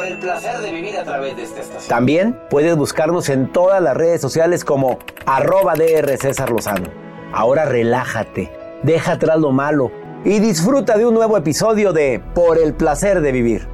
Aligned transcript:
Por 0.00 0.08
el 0.08 0.16
placer 0.16 0.60
de 0.60 0.72
vivir 0.72 0.96
a 0.96 1.04
través 1.04 1.36
de 1.36 1.42
esta 1.42 1.60
estación. 1.60 1.90
También 1.90 2.40
puedes 2.48 2.74
buscarnos 2.74 3.28
en 3.28 3.52
todas 3.52 3.82
las 3.82 3.94
redes 3.94 4.18
sociales 4.18 4.64
como 4.64 4.98
arroba 5.26 5.74
DR 5.74 6.16
César 6.16 6.48
Lozano. 6.48 6.88
Ahora 7.34 7.66
relájate, 7.66 8.50
deja 8.82 9.12
atrás 9.12 9.38
lo 9.38 9.52
malo 9.52 9.92
y 10.24 10.38
disfruta 10.38 10.96
de 10.96 11.04
un 11.04 11.12
nuevo 11.12 11.36
episodio 11.36 11.92
de 11.92 12.18
Por 12.34 12.56
el 12.56 12.72
placer 12.72 13.20
de 13.20 13.30
vivir. 13.30 13.68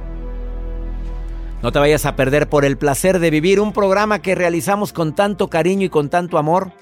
No 1.61 1.71
te 1.71 1.79
vayas 1.79 2.05
a 2.05 2.17
perder 2.17 2.49
por 2.49 2.65
el 2.65 2.77
placer 2.77 3.19
de 3.19 3.29
vivir 3.29 3.61
un 3.61 3.71
programa 3.71 4.19
que 4.19 4.35
realizamos 4.35 4.91
con 4.91 5.15
tanto 5.15 5.49
cariño 5.49 5.85
y 5.85 5.89
con 5.89 6.09
tanto 6.09 6.37
amor 6.37 6.73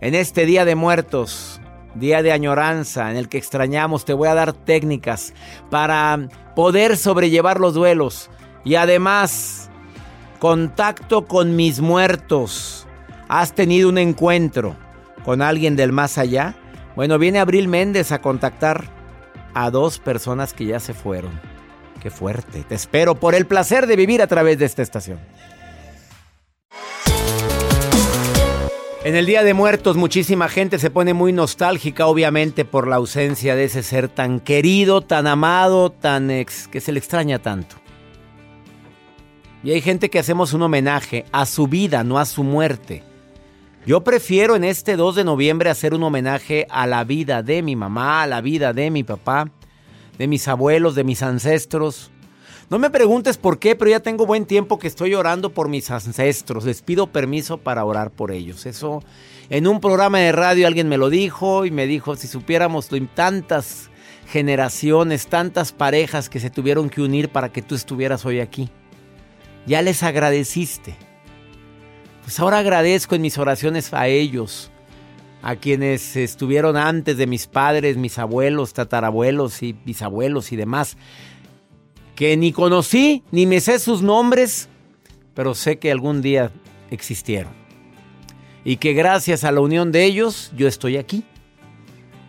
en 0.00 0.14
este 0.14 0.46
Día 0.46 0.64
de 0.64 0.74
Muertos, 0.74 1.60
día 1.96 2.22
de 2.22 2.32
añoranza 2.32 3.10
en 3.10 3.18
el 3.18 3.28
que 3.28 3.36
extrañamos. 3.36 4.06
Te 4.06 4.14
voy 4.14 4.28
a 4.28 4.34
dar 4.34 4.54
técnicas 4.54 5.34
para 5.68 6.30
poder 6.56 6.96
sobrellevar 6.96 7.60
los 7.60 7.74
duelos 7.74 8.30
y 8.68 8.74
además 8.74 9.70
contacto 10.40 11.26
con 11.26 11.56
mis 11.56 11.80
muertos. 11.80 12.86
¿Has 13.26 13.54
tenido 13.54 13.88
un 13.88 13.96
encuentro 13.96 14.76
con 15.24 15.40
alguien 15.40 15.74
del 15.74 15.90
más 15.90 16.18
allá? 16.18 16.54
Bueno, 16.94 17.18
viene 17.18 17.38
Abril 17.38 17.66
Méndez 17.66 18.12
a 18.12 18.20
contactar 18.20 18.84
a 19.54 19.70
dos 19.70 19.98
personas 19.98 20.52
que 20.52 20.66
ya 20.66 20.80
se 20.80 20.92
fueron. 20.92 21.30
Qué 22.02 22.10
fuerte. 22.10 22.62
Te 22.62 22.74
espero 22.74 23.14
por 23.14 23.34
el 23.34 23.46
placer 23.46 23.86
de 23.86 23.96
vivir 23.96 24.20
a 24.20 24.26
través 24.26 24.58
de 24.58 24.66
esta 24.66 24.82
estación. 24.82 25.18
En 29.02 29.16
el 29.16 29.24
Día 29.24 29.44
de 29.44 29.54
Muertos 29.54 29.96
muchísima 29.96 30.50
gente 30.50 30.78
se 30.78 30.90
pone 30.90 31.14
muy 31.14 31.32
nostálgica, 31.32 32.06
obviamente, 32.06 32.66
por 32.66 32.86
la 32.86 32.96
ausencia 32.96 33.56
de 33.56 33.64
ese 33.64 33.82
ser 33.82 34.10
tan 34.10 34.40
querido, 34.40 35.00
tan 35.00 35.26
amado, 35.26 35.90
tan 35.90 36.30
ex, 36.30 36.68
que 36.68 36.82
se 36.82 36.92
le 36.92 36.98
extraña 36.98 37.38
tanto. 37.38 37.76
Y 39.64 39.72
hay 39.72 39.80
gente 39.80 40.08
que 40.08 40.18
hacemos 40.18 40.52
un 40.52 40.62
homenaje 40.62 41.24
a 41.32 41.44
su 41.44 41.66
vida, 41.66 42.04
no 42.04 42.18
a 42.18 42.24
su 42.24 42.44
muerte. 42.44 43.02
Yo 43.86 44.04
prefiero 44.04 44.54
en 44.54 44.64
este 44.64 44.96
2 44.96 45.16
de 45.16 45.24
noviembre 45.24 45.70
hacer 45.70 45.94
un 45.94 46.02
homenaje 46.02 46.66
a 46.70 46.86
la 46.86 47.04
vida 47.04 47.42
de 47.42 47.62
mi 47.62 47.74
mamá, 47.74 48.22
a 48.22 48.26
la 48.26 48.40
vida 48.40 48.72
de 48.72 48.90
mi 48.90 49.02
papá, 49.02 49.50
de 50.18 50.28
mis 50.28 50.46
abuelos, 50.46 50.94
de 50.94 51.04
mis 51.04 51.22
ancestros. 51.22 52.10
No 52.70 52.78
me 52.78 52.90
preguntes 52.90 53.38
por 53.38 53.58
qué, 53.58 53.74
pero 53.74 53.90
ya 53.90 54.00
tengo 54.00 54.26
buen 54.26 54.44
tiempo 54.44 54.78
que 54.78 54.86
estoy 54.86 55.14
orando 55.14 55.50
por 55.54 55.68
mis 55.68 55.90
ancestros. 55.90 56.64
Les 56.64 56.82
pido 56.82 57.06
permiso 57.06 57.58
para 57.58 57.84
orar 57.84 58.10
por 58.10 58.30
ellos. 58.30 58.66
Eso 58.66 59.02
en 59.48 59.66
un 59.66 59.80
programa 59.80 60.18
de 60.18 60.32
radio 60.32 60.66
alguien 60.66 60.88
me 60.88 60.98
lo 60.98 61.08
dijo 61.08 61.64
y 61.64 61.70
me 61.70 61.86
dijo, 61.86 62.14
si 62.14 62.28
supiéramos 62.28 62.90
tantas 63.14 63.90
generaciones, 64.26 65.28
tantas 65.28 65.72
parejas 65.72 66.28
que 66.28 66.40
se 66.40 66.50
tuvieron 66.50 66.90
que 66.90 67.00
unir 67.00 67.30
para 67.30 67.48
que 67.50 67.62
tú 67.62 67.74
estuvieras 67.74 68.26
hoy 68.26 68.40
aquí. 68.40 68.70
Ya 69.66 69.82
les 69.82 70.02
agradeciste. 70.02 70.96
Pues 72.22 72.38
ahora 72.40 72.58
agradezco 72.58 73.14
en 73.14 73.22
mis 73.22 73.38
oraciones 73.38 73.92
a 73.92 74.06
ellos 74.08 74.70
a 75.42 75.56
quienes 75.56 76.16
estuvieron 76.16 76.76
antes 76.76 77.16
de 77.16 77.26
mis 77.26 77.46
padres, 77.46 77.96
mis 77.96 78.18
abuelos, 78.18 78.72
tatarabuelos 78.72 79.62
y 79.62 79.72
bisabuelos 79.72 80.52
y 80.52 80.56
demás, 80.56 80.96
que 82.14 82.36
ni 82.36 82.52
conocí, 82.52 83.22
ni 83.30 83.46
me 83.46 83.60
sé 83.60 83.78
sus 83.78 84.02
nombres, 84.02 84.68
pero 85.34 85.54
sé 85.54 85.78
que 85.78 85.92
algún 85.92 86.20
día 86.20 86.50
existieron. 86.90 87.52
Y 88.64 88.76
que 88.76 88.92
gracias 88.92 89.44
a 89.44 89.52
la 89.52 89.60
unión 89.60 89.92
de 89.92 90.04
ellos 90.04 90.52
yo 90.56 90.66
estoy 90.66 90.96
aquí. 90.96 91.24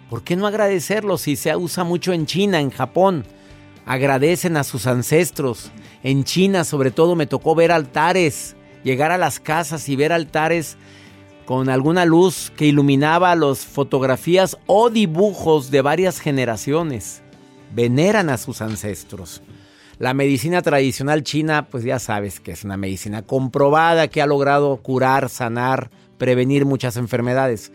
¿Por 0.09 0.23
qué 0.23 0.35
no 0.35 0.47
agradecerlos 0.47 1.21
si 1.21 1.35
se 1.35 1.55
usa 1.55 1.83
mucho 1.83 2.13
en 2.13 2.25
China, 2.25 2.59
en 2.59 2.69
Japón? 2.69 3.25
Agradecen 3.85 4.57
a 4.57 4.63
sus 4.63 4.87
ancestros. 4.87 5.71
En 6.03 6.23
China 6.23 6.63
sobre 6.63 6.91
todo 6.91 7.15
me 7.15 7.27
tocó 7.27 7.55
ver 7.55 7.71
altares, 7.71 8.55
llegar 8.83 9.11
a 9.11 9.17
las 9.17 9.39
casas 9.39 9.89
y 9.89 9.95
ver 9.95 10.13
altares 10.13 10.77
con 11.45 11.67
alguna 11.69 12.05
luz 12.05 12.51
que 12.55 12.67
iluminaba 12.67 13.35
las 13.35 13.65
fotografías 13.65 14.57
o 14.67 14.89
dibujos 14.89 15.71
de 15.71 15.81
varias 15.81 16.19
generaciones. 16.19 17.23
Veneran 17.73 18.29
a 18.29 18.37
sus 18.37 18.61
ancestros. 18.61 19.41
La 19.97 20.13
medicina 20.13 20.61
tradicional 20.61 21.23
china, 21.23 21.67
pues 21.69 21.83
ya 21.83 21.99
sabes 21.99 22.39
que 22.39 22.51
es 22.51 22.63
una 22.63 22.77
medicina 22.77 23.21
comprobada 23.23 24.07
que 24.07 24.21
ha 24.21 24.27
logrado 24.27 24.77
curar, 24.77 25.27
sanar, 25.27 25.89
prevenir 26.17 26.65
muchas 26.65 26.95
enfermedades. 26.97 27.71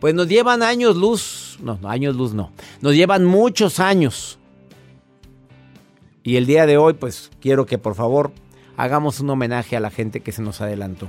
Pues 0.00 0.14
nos 0.14 0.28
llevan 0.28 0.62
años 0.64 0.96
luz, 0.96 1.58
no, 1.62 1.78
años 1.84 2.16
luz 2.16 2.34
no, 2.34 2.50
nos 2.80 2.94
llevan 2.94 3.24
muchos 3.24 3.78
años. 3.78 4.38
Y 6.24 6.36
el 6.36 6.46
día 6.46 6.66
de 6.66 6.76
hoy, 6.76 6.94
pues 6.94 7.30
quiero 7.40 7.66
que 7.66 7.78
por 7.78 7.94
favor 7.94 8.32
hagamos 8.76 9.20
un 9.20 9.30
homenaje 9.30 9.76
a 9.76 9.80
la 9.80 9.90
gente 9.90 10.20
que 10.20 10.32
se 10.32 10.42
nos 10.42 10.60
adelantó. 10.60 11.08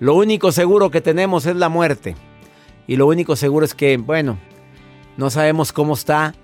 Lo 0.00 0.14
único 0.14 0.52
seguro 0.52 0.90
que 0.90 1.00
tenemos 1.00 1.46
es 1.46 1.56
la 1.56 1.68
muerte. 1.68 2.14
Y 2.86 2.96
lo 2.96 3.06
único 3.06 3.36
seguro 3.36 3.64
es 3.64 3.74
que, 3.74 3.96
bueno, 3.96 4.38
no 5.16 5.30
sabemos 5.30 5.72
cómo 5.72 5.94
está 5.94 6.34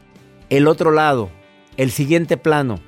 el 0.49 0.67
otro 0.67 0.91
lado, 0.91 1.31
el 1.77 1.91
siguiente 1.91 2.37
plano. 2.37 2.81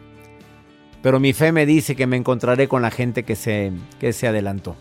Pero 1.02 1.20
mi 1.20 1.32
fe 1.32 1.52
me 1.52 1.66
dice 1.66 1.96
que 1.96 2.06
me 2.06 2.16
encontraré 2.16 2.68
con 2.68 2.82
la 2.82 2.90
gente 2.90 3.24
que 3.24 3.36
se, 3.36 3.72
que 4.00 4.12
se 4.12 4.28
adelantó. 4.28 4.76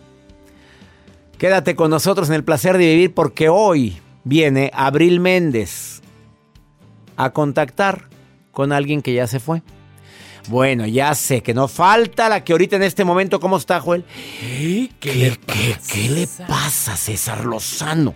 Quédate 1.37 1.75
con 1.75 1.89
nosotros 1.89 2.29
en 2.29 2.35
el 2.35 2.43
placer 2.43 2.77
de 2.77 2.85
vivir 2.85 3.13
porque 3.13 3.49
hoy 3.49 3.99
viene 4.23 4.69
Abril 4.73 5.19
Méndez 5.19 6.01
a 7.17 7.31
contactar 7.31 8.09
con 8.51 8.71
alguien 8.71 9.01
que 9.01 9.13
ya 9.13 9.25
se 9.25 9.39
fue. 9.39 9.63
Bueno, 10.47 10.85
ya 10.87 11.13
sé 11.15 11.41
que 11.41 11.53
no 11.53 11.67
falta 11.67 12.27
la 12.29 12.43
que 12.43 12.51
ahorita 12.53 12.75
en 12.75 12.83
este 12.83 13.03
momento, 13.03 13.39
¿cómo 13.39 13.57
está, 13.57 13.79
Joel? 13.79 14.05
¿Qué, 14.39 14.89
le, 15.15 15.37
¿qué, 15.87 16.09
le 16.09 16.27
pasa, 16.47 16.95
César 16.95 17.45
Lozano? 17.45 18.13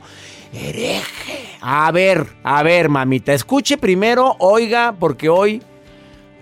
Hereje. 0.53 1.57
A 1.61 1.91
ver, 1.91 2.27
a 2.43 2.63
ver, 2.63 2.89
mamita, 2.89 3.33
escuche 3.33 3.77
primero, 3.77 4.35
oiga, 4.39 4.95
porque 4.97 5.29
hoy, 5.29 5.61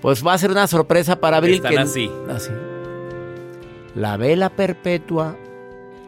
pues 0.01 0.25
va 0.25 0.33
a 0.33 0.37
ser 0.37 0.51
una 0.51 0.67
sorpresa 0.67 1.19
para 1.19 1.37
Abril. 1.37 1.55
Están 1.55 1.77
así. 1.79 2.09
así. 2.29 2.51
La 3.95 4.17
vela 4.17 4.49
perpetua, 4.49 5.35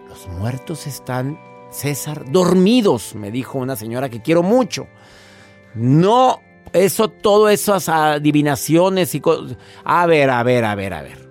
los 0.08 0.28
muertos 0.28 0.88
están, 0.88 1.40
César, 1.72 2.32
dormidos, 2.32 3.16
me 3.16 3.32
dijo 3.32 3.58
una 3.58 3.76
señora 3.76 4.10
que 4.10 4.22
quiero 4.22 4.44
mucho. 4.44 4.88
No 5.74 6.42
eso, 6.76 7.10
todo 7.10 7.50
esas 7.50 7.90
adivinaciones 7.90 9.16
y 9.16 9.22
cosas. 9.22 9.58
A 9.84 10.06
ver, 10.06 10.30
a 10.30 10.44
ver, 10.44 10.66
a 10.66 10.76
ver, 10.76 10.94
a 10.94 11.02
ver. 11.02 11.30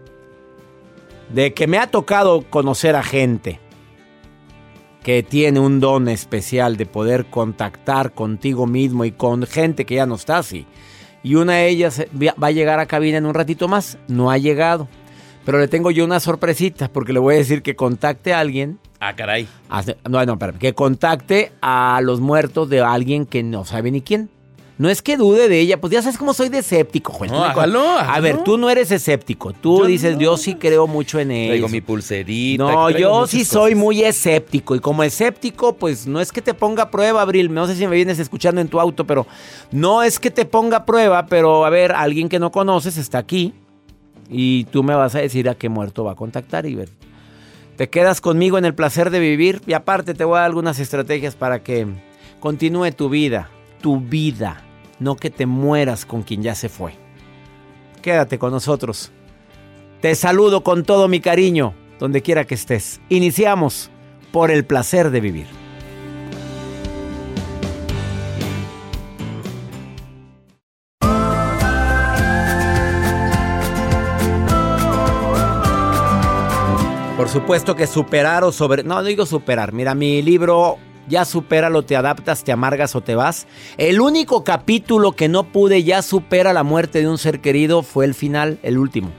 De 1.28 1.54
que 1.54 1.66
me 1.66 1.78
ha 1.78 1.86
tocado 1.86 2.42
conocer 2.48 2.96
a 2.96 3.02
gente 3.02 3.60
que 5.02 5.22
tiene 5.22 5.60
un 5.60 5.80
don 5.80 6.08
especial 6.08 6.76
de 6.76 6.86
poder 6.86 7.26
contactar 7.26 8.12
contigo 8.12 8.66
mismo 8.66 9.04
y 9.04 9.12
con 9.12 9.46
gente 9.46 9.84
que 9.84 9.96
ya 9.96 10.06
no 10.06 10.14
está 10.14 10.38
así. 10.38 10.66
Y 11.22 11.34
una 11.36 11.54
de 11.54 11.68
ellas 11.68 12.02
va 12.20 12.46
a 12.46 12.50
llegar 12.50 12.80
a 12.80 12.86
cabina 12.86 13.18
en 13.18 13.26
un 13.26 13.34
ratito 13.34 13.68
más. 13.68 13.98
No 14.08 14.30
ha 14.30 14.38
llegado. 14.38 14.88
Pero 15.44 15.58
le 15.58 15.68
tengo 15.68 15.90
yo 15.90 16.04
una 16.04 16.20
sorpresita 16.20 16.88
porque 16.88 17.12
le 17.12 17.18
voy 17.18 17.34
a 17.34 17.38
decir 17.38 17.62
que 17.62 17.76
contacte 17.76 18.32
a 18.32 18.40
alguien. 18.40 18.78
Ah, 18.98 19.14
caray. 19.14 19.46
No, 20.08 20.24
no, 20.24 20.32
espérame. 20.32 20.58
Que 20.58 20.72
contacte 20.72 21.52
a 21.60 22.00
los 22.02 22.20
muertos 22.20 22.70
de 22.70 22.80
alguien 22.80 23.26
que 23.26 23.42
no 23.42 23.66
sabe 23.66 23.90
ni 23.90 24.00
quién. 24.00 24.30
No 24.76 24.88
es 24.88 25.02
que 25.02 25.16
dude 25.16 25.48
de 25.48 25.60
ella, 25.60 25.80
pues 25.80 25.92
ya 25.92 26.02
sabes 26.02 26.18
cómo 26.18 26.34
soy 26.34 26.48
de 26.48 26.58
escéptico, 26.58 27.12
Juan. 27.12 27.30
No, 27.30 27.44
hágalo, 27.44 27.80
A 27.80 28.18
ver, 28.18 28.42
tú 28.42 28.58
no 28.58 28.68
eres 28.68 28.90
escéptico. 28.90 29.52
Tú 29.52 29.84
dices, 29.84 30.18
yo 30.18 30.36
sí 30.36 30.56
creo 30.56 30.88
mucho 30.88 31.20
en 31.20 31.30
él. 31.30 31.48
Traigo 31.50 31.68
mi 31.68 31.80
pulserita. 31.80 32.64
No, 32.64 32.90
yo 32.90 33.28
sí 33.28 33.44
soy 33.44 33.76
muy 33.76 34.02
escéptico. 34.02 34.74
Y 34.74 34.80
como 34.80 35.04
escéptico, 35.04 35.76
pues 35.76 36.08
no 36.08 36.20
es 36.20 36.32
que 36.32 36.42
te 36.42 36.54
ponga 36.54 36.84
a 36.84 36.90
prueba, 36.90 37.22
Abril. 37.22 37.54
No 37.54 37.68
sé 37.68 37.76
si 37.76 37.86
me 37.86 37.94
vienes 37.94 38.18
escuchando 38.18 38.60
en 38.60 38.66
tu 38.66 38.80
auto, 38.80 39.06
pero 39.06 39.28
no 39.70 40.02
es 40.02 40.18
que 40.18 40.32
te 40.32 40.44
ponga 40.44 40.78
a 40.78 40.86
prueba, 40.86 41.26
pero 41.26 41.64
a 41.64 41.70
ver, 41.70 41.92
alguien 41.92 42.28
que 42.28 42.40
no 42.40 42.50
conoces 42.50 42.96
está 42.96 43.18
aquí. 43.18 43.54
Y 44.28 44.64
tú 44.64 44.82
me 44.82 44.96
vas 44.96 45.14
a 45.14 45.20
decir 45.20 45.48
a 45.48 45.54
qué 45.54 45.68
muerto 45.68 46.02
va 46.02 46.12
a 46.12 46.16
contactar 46.16 46.66
y 46.66 46.74
ver. 46.74 46.88
Te 47.76 47.88
quedas 47.88 48.20
conmigo 48.20 48.58
en 48.58 48.64
el 48.64 48.74
placer 48.74 49.10
de 49.10 49.20
vivir. 49.20 49.60
Y 49.68 49.74
aparte 49.74 50.14
te 50.14 50.24
voy 50.24 50.38
a 50.38 50.40
dar 50.40 50.46
algunas 50.46 50.80
estrategias 50.80 51.36
para 51.36 51.62
que 51.62 51.86
continúe 52.40 52.90
tu 52.90 53.08
vida 53.08 53.50
tu 53.84 54.00
vida, 54.00 54.64
no 54.98 55.14
que 55.14 55.28
te 55.28 55.44
mueras 55.44 56.06
con 56.06 56.22
quien 56.22 56.42
ya 56.42 56.54
se 56.54 56.70
fue. 56.70 56.94
Quédate 58.00 58.38
con 58.38 58.50
nosotros. 58.50 59.12
Te 60.00 60.14
saludo 60.14 60.64
con 60.64 60.84
todo 60.84 61.06
mi 61.06 61.20
cariño, 61.20 61.74
donde 61.98 62.22
quiera 62.22 62.46
que 62.46 62.54
estés. 62.54 63.02
Iniciamos 63.10 63.90
por 64.32 64.50
el 64.50 64.64
placer 64.64 65.10
de 65.10 65.20
vivir. 65.20 65.46
Por 77.18 77.28
supuesto 77.28 77.76
que 77.76 77.86
superar 77.86 78.44
o 78.44 78.50
sobre... 78.50 78.82
No, 78.82 78.94
no 78.94 79.02
digo 79.02 79.26
superar. 79.26 79.74
Mira, 79.74 79.94
mi 79.94 80.22
libro 80.22 80.78
ya 81.08 81.24
lo 81.70 81.82
te 81.84 81.96
adaptas, 81.96 82.44
te 82.44 82.52
amargas 82.52 82.94
o 82.94 83.00
te 83.00 83.14
vas. 83.14 83.46
El 83.76 84.00
único 84.00 84.44
capítulo 84.44 85.12
que 85.12 85.28
no 85.28 85.44
pude 85.44 85.84
ya 85.84 86.02
supera 86.02 86.52
la 86.52 86.62
muerte 86.62 87.00
de 87.00 87.08
un 87.08 87.18
ser 87.18 87.40
querido 87.40 87.82
fue 87.82 88.04
el 88.04 88.14
final, 88.14 88.58
el 88.62 88.78
último. 88.78 89.10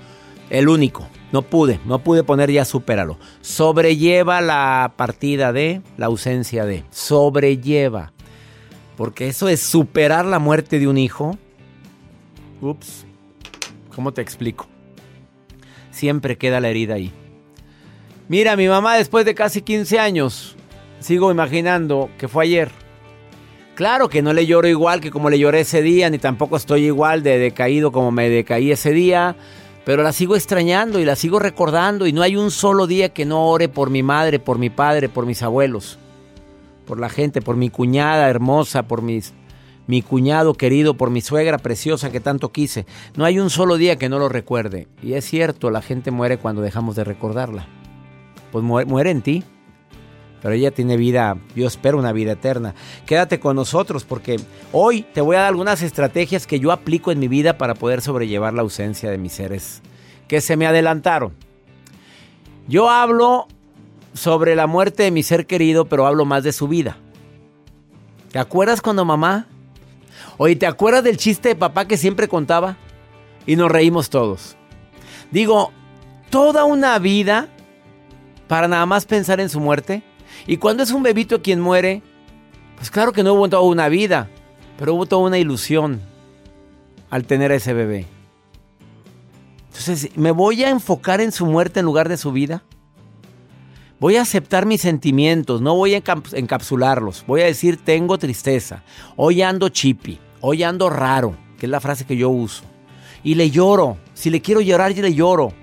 El 0.50 0.70
único. 0.70 1.08
No 1.32 1.42
pude, 1.42 1.80
no 1.86 2.00
pude 2.00 2.24
poner 2.24 2.52
ya 2.52 2.66
supéralo. 2.66 3.18
Sobrelleva 3.42 4.42
la 4.42 4.94
partida 4.96 5.52
de, 5.52 5.82
la 5.98 6.06
ausencia 6.06 6.66
de. 6.66 6.84
Sobrelleva. 6.92 8.14
Porque 8.96 9.28
eso 9.28 9.50
es 9.50 9.60
superar 9.60 10.26
la 10.26 10.40
muerte 10.40 10.80
de 10.80 10.88
un 10.88 10.98
hijo. 10.98 11.38
Ups. 12.62 13.06
¿Cómo 13.94 14.14
te 14.14 14.22
explico? 14.22 14.68
Siempre 15.92 16.38
queda 16.38 16.60
la 16.60 16.70
herida 16.70 16.96
ahí. 16.96 17.12
Mira, 18.28 18.56
mi 18.56 18.68
mamá 18.68 18.96
después 18.96 19.26
de 19.26 19.36
casi 19.36 19.62
15 19.62 20.00
años, 20.00 20.55
sigo 21.00 21.31
imaginando 21.31 22.09
que 22.18 22.27
fue 22.27 22.45
ayer. 22.45 22.71
Claro 23.75 24.07
que 24.07 24.21
no 24.21 24.31
le 24.31 24.45
lloro 24.45 24.69
igual 24.69 25.01
que 25.01 25.12
como 25.12 25.30
le 25.30 25.38
lloré 25.38 25.62
ese 25.62 25.81
día, 25.81 26.09
ni 26.09 26.18
tampoco 26.18 26.56
estoy 26.56 26.86
igual 26.86 27.24
de 27.24 27.38
decaído 27.38 27.92
como 27.92 28.09
me 28.09 28.30
decaí 28.30 28.71
ese 28.71 28.92
día, 28.92 29.36
pero 29.83 30.01
la 30.01 30.13
sigo 30.13 30.38
extrañando 30.38 31.00
y 31.00 31.06
la 31.06 31.18
sigo 31.18 31.39
recordando 31.39 32.07
y 32.07 32.13
no 32.13 32.21
hay 32.21 32.38
un 32.38 32.51
solo 32.51 32.88
día 32.88 33.09
que 33.09 33.25
no 33.25 33.47
ore 33.47 33.68
por 33.68 33.89
mi 33.89 34.01
madre, 34.01 34.39
por 34.39 34.59
mi 34.59 34.69
padre, 34.69 35.09
por 35.09 35.25
mis 35.25 35.44
abuelos, 35.44 36.00
por 36.88 37.01
la 37.01 37.09
gente, 37.09 37.41
por 37.41 37.57
mi 37.57 37.69
cuñada 37.69 38.30
hermosa, 38.30 38.88
por 38.88 39.01
mis, 39.01 39.33
mi 39.88 40.01
cuñado 40.01 40.53
querido, 40.53 40.94
por 40.94 41.09
mi 41.09 41.19
suegra 41.19 41.57
preciosa 41.57 42.13
que 42.13 42.21
tanto 42.21 42.53
quise. 42.53 42.86
No 43.18 43.25
hay 43.25 43.39
un 43.39 43.50
solo 43.50 43.75
día 43.75 43.98
que 43.98 44.07
no 44.07 44.19
lo 44.19 44.30
recuerde. 44.30 44.88
Y 45.03 45.13
es 45.13 45.25
cierto, 45.25 45.69
la 45.69 45.81
gente 45.81 46.12
muere 46.12 46.38
cuando 46.38 46.62
dejamos 46.62 46.95
de 46.95 47.03
recordarla. 47.03 47.68
Pues 48.53 48.63
muere 48.63 49.12
en 49.12 49.21
ti 49.21 49.44
pero 50.45 50.53
ella 50.53 50.69
tiene 50.69 50.95
vida, 50.95 51.39
yo 51.56 51.65
espero 51.65 51.97
una 51.97 52.12
vida 52.12 52.33
eterna. 52.33 52.75
Quédate 53.07 53.39
con 53.39 53.56
nosotros 53.56 54.03
porque 54.03 54.39
hoy 54.71 55.01
te 55.01 55.19
voy 55.19 55.38
a 55.38 55.39
dar 55.39 55.47
algunas 55.47 55.81
estrategias 55.81 56.45
que 56.45 56.59
yo 56.59 56.71
aplico 56.71 57.12
en 57.12 57.18
mi 57.18 57.27
vida 57.27 57.57
para 57.57 57.74
poder 57.74 58.00
sobrellevar 58.00 58.53
la 58.53 58.62
ausencia 58.62 59.09
de 59.09 59.18
mis 59.18 59.33
seres 59.33 59.81
que 60.27 60.42
se 60.42 60.56
me 60.56 60.68
adelantaron. 60.68 61.33
Yo 62.68 62.92
hablo 62.92 63.47
sobre 64.13 64.56
la 64.56 64.68
muerte 64.68 65.01
de 65.01 65.09
mi 65.09 65.24
ser 65.24 65.47
querido, 65.47 65.86
pero 65.86 66.06
hablo 66.06 66.25
más 66.25 66.44
de 66.44 66.53
su 66.53 66.68
vida. 66.68 66.95
¿Te 68.31 68.38
acuerdas 68.38 68.83
cuando 68.83 69.03
mamá? 69.03 69.48
Oye, 70.38 70.56
¿te 70.56 70.68
acuerdas 70.68 71.03
del 71.03 71.18
chiste 71.18 71.50
de 71.50 71.56
papá 71.56 71.88
que 71.88 71.98
siempre 71.98 72.27
contaba? 72.27 72.77
Y 73.48 73.56
nos 73.56 73.71
reímos 73.71 74.12
todos. 74.12 74.57
Digo, 75.31 75.71
toda 76.30 76.65
una 76.65 77.00
vida 77.00 77.48
para 78.48 78.68
nada 78.68 78.86
más 78.86 79.06
pensar 79.06 79.39
en 79.39 79.50
su 79.50 79.59
muerte. 79.59 80.03
Y 80.48 80.58
cuando 80.58 80.84
es 80.84 80.92
un 80.92 81.04
bebito 81.04 81.42
quien 81.42 81.60
muere, 81.60 82.02
pues 82.76 82.92
claro 82.92 83.12
que 83.12 83.24
no 83.24 83.34
hubo 83.34 83.50
toda 83.50 83.64
una 83.64 83.90
vida, 83.90 84.30
pero 84.78 84.94
hubo 84.94 85.06
toda 85.06 85.24
una 85.24 85.38
ilusión 85.38 86.02
al 87.10 87.26
tener 87.26 87.52
a 87.52 87.56
ese 87.56 87.74
bebé. 87.74 88.06
Entonces, 89.68 90.16
¿me 90.16 90.32
voy 90.32 90.64
a 90.64 90.70
enfocar 90.70 91.22
en 91.22 91.32
su 91.32 91.46
muerte 91.46 91.80
en 91.80 91.86
lugar 91.86 92.10
de 92.10 92.18
su 92.18 92.32
vida? 92.32 92.64
Voy 94.00 94.18
a 94.18 94.22
aceptar 94.22 94.66
mis 94.66 94.82
sentimientos, 94.82 95.62
no 95.62 95.76
voy 95.76 95.96
a 95.96 96.02
encapsularlos. 96.34 97.24
Voy 97.28 97.42
a 97.42 97.46
decir, 97.46 97.78
tengo 97.78 98.18
tristeza. 98.18 98.84
Hoy 99.16 99.42
ando 99.42 99.70
chippy, 99.70 100.20
hoy 100.42 100.64
ando 100.64 100.90
raro, 100.90 101.36
que 101.58 101.66
es 101.66 101.70
la 101.70 101.80
frase 101.80 102.06
que 102.06 102.18
yo 102.18 102.30
uso. 102.30 102.64
Y 103.24 103.36
le 103.36 103.50
lloro. 103.50 103.98
Si 104.14 104.30
le 104.30 104.42
quiero 104.42 104.62
llorar, 104.62 104.94
yo 104.94 105.02
le 105.02 105.14
lloro. 105.14 105.54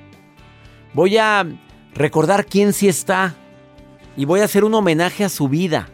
Voy 0.95 1.19
a 1.19 1.47
recordar 1.95 2.47
quién 2.47 2.73
sí 2.73 2.89
está 2.89 3.37
y 4.17 4.25
voy 4.25 4.41
a 4.41 4.45
hacer 4.45 4.65
un 4.65 4.75
homenaje 4.75 5.25
a 5.25 5.29
su 5.29 5.49
vida. 5.49 5.89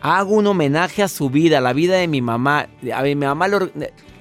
Hago 0.00 0.34
un 0.34 0.46
homenaje 0.46 1.02
a 1.02 1.08
su 1.08 1.30
vida, 1.30 1.58
a 1.58 1.60
la 1.60 1.72
vida 1.72 1.96
de 1.96 2.08
mi 2.08 2.20
mamá. 2.20 2.68
A 2.94 3.02
mi 3.02 3.14
mamá 3.14 3.46